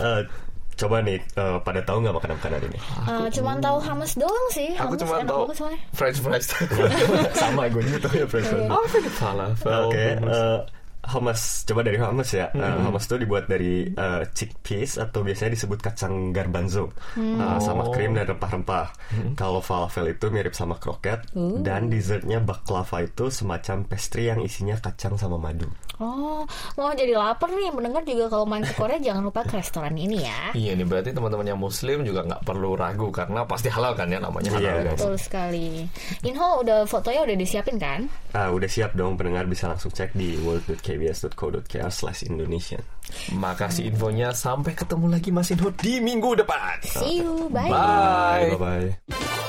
Eh, 0.00 0.22
coba 0.80 1.04
nih 1.04 1.20
eh, 1.20 1.58
pada 1.60 1.84
tahu 1.84 2.00
nggak 2.00 2.16
makanan 2.16 2.36
makanan 2.40 2.60
ini? 2.72 2.78
Eh, 3.04 3.26
cuman 3.36 3.60
tahu 3.60 3.76
hummus 3.84 4.12
doang 4.16 4.46
sih. 4.56 4.72
Aku 4.80 4.96
Hummus 4.96 5.00
cuma 5.04 5.16
tahu. 5.28 5.42
French 5.92 6.18
fries. 6.24 6.48
Sama 7.40 7.68
gue 7.68 7.84
juga 7.84 8.08
tahu 8.08 8.24
ya 8.24 8.26
French 8.28 8.48
fries. 8.48 8.64
Ini 8.64 9.10
falafel? 9.20 9.92
Oke, 9.92 10.06
eh, 10.16 10.58
hummus. 11.10 11.66
Coba 11.66 11.82
dari 11.82 11.98
hummus 11.98 12.30
ya. 12.32 12.48
Eh, 12.54 12.76
hummus 12.82 13.04
itu 13.10 13.16
dibuat 13.20 13.44
dari 13.50 13.90
eh, 13.90 14.22
chickpeas 14.30 15.02
atau 15.02 15.20
biasanya 15.20 15.52
disebut 15.58 15.78
kacang 15.82 16.30
garbanzo 16.30 16.90
Eh, 17.18 17.58
sama 17.60 17.90
krim 17.90 18.14
dan 18.14 18.30
rempah-rempah. 18.30 18.86
Kalau 19.34 19.60
falafel 19.60 20.14
itu 20.14 20.30
mirip 20.30 20.54
sama 20.54 20.78
kroket 20.78 21.26
dan 21.62 21.90
dessertnya 21.90 22.38
baklava 22.40 23.04
itu 23.04 23.28
semacam 23.28 23.84
pastry 23.84 24.30
yang 24.30 24.40
isinya 24.40 24.78
kacang 24.78 25.18
sama 25.18 25.36
madu. 25.36 25.68
Oh, 26.00 26.48
mau 26.74 26.90
jadi 26.92 27.12
lapar 27.12 27.52
nih. 27.52 27.68
Mendengar 27.70 28.02
juga 28.02 28.26
kalau 28.26 28.44
main 28.44 28.64
ke 28.64 28.72
Korea 28.72 28.96
jangan 28.96 29.20
lupa 29.20 29.44
ke 29.44 29.60
restoran 29.60 29.92
ini 29.94 30.24
ya. 30.24 30.50
Iya 30.52 30.72
nih 30.72 30.82
berarti 30.82 31.12
teman-teman 31.12 31.44
yang 31.44 31.60
muslim 31.60 32.02
juga 32.02 32.24
nggak 32.24 32.42
perlu 32.42 32.72
ragu 32.72 33.12
karena 33.12 33.44
pasti 33.44 33.68
halal 33.68 33.92
kan 33.92 34.08
ya 34.08 34.16
namanya 34.16 34.48
halal 34.50 34.80
Iya. 34.80 34.84
guys. 34.88 34.96
Betul 34.96 35.16
sekali. 35.16 35.68
Inho 36.24 36.48
udah 36.60 36.78
fotonya 36.84 37.20
udah 37.22 37.36
disiapin 37.36 37.76
kan? 37.76 38.08
Ah, 38.32 38.48
udah 38.48 38.66
siap 38.66 38.96
dong 38.96 39.14
pendengar 39.14 39.44
bisa 39.44 39.68
langsung 39.68 39.92
cek 39.92 40.12
di 40.12 40.40
world.kbs.co.kr 40.40 41.90
slash 41.90 42.24
Indonesian. 42.24 42.80
Makasih 43.30 43.90
infonya 43.90 44.32
sampai 44.32 44.72
ketemu 44.72 45.06
lagi 45.10 45.28
Mas 45.28 45.50
Inho 45.50 45.68
di 45.74 45.98
minggu 45.98 46.32
depan. 46.32 46.80
See 46.80 47.20
you, 47.20 47.50
bye. 47.50 47.68
Bye. 47.68 48.56
Bye-bye. 48.56 49.39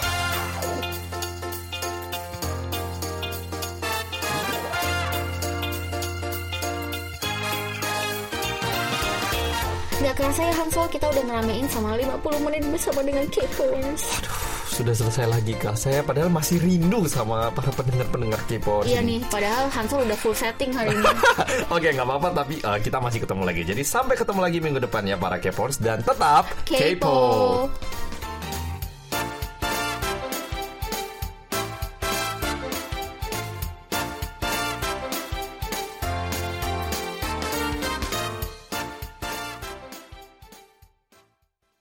Gak 10.12 10.28
kerasa 10.28 10.44
ya 10.44 10.52
Hansol 10.60 10.92
kita 10.92 11.08
udah 11.08 11.24
ngeramein 11.24 11.64
sama 11.72 11.96
50 11.96 12.44
menit 12.44 12.68
bersama 12.68 13.00
dengan 13.00 13.24
K-Popers. 13.32 14.04
Sudah 14.68 14.92
selesai 14.92 15.24
lagi 15.24 15.56
kak. 15.56 15.80
Saya 15.80 16.04
padahal 16.04 16.28
masih 16.28 16.60
rindu 16.60 17.08
sama 17.08 17.48
para 17.56 17.72
pendengar-pendengar 17.72 18.44
K-pop. 18.44 18.84
Iya 18.84 19.00
nih, 19.00 19.24
padahal 19.32 19.72
Hansol 19.72 20.04
udah 20.04 20.20
full 20.20 20.36
setting 20.36 20.76
hari 20.76 20.92
ini. 21.00 21.08
Oke 21.80 21.96
nggak 21.96 22.04
apa-apa 22.04 22.44
tapi 22.44 22.60
uh, 22.60 22.76
kita 22.84 23.00
masih 23.00 23.24
ketemu 23.24 23.44
lagi. 23.48 23.64
Jadi 23.64 23.88
sampai 23.88 24.20
ketemu 24.20 24.40
lagi 24.44 24.60
minggu 24.60 24.84
depan 24.84 25.08
ya 25.08 25.16
para 25.16 25.40
K-popers 25.40 25.80
dan 25.80 26.04
tetap 26.04 26.44
K-pop. 26.68 27.72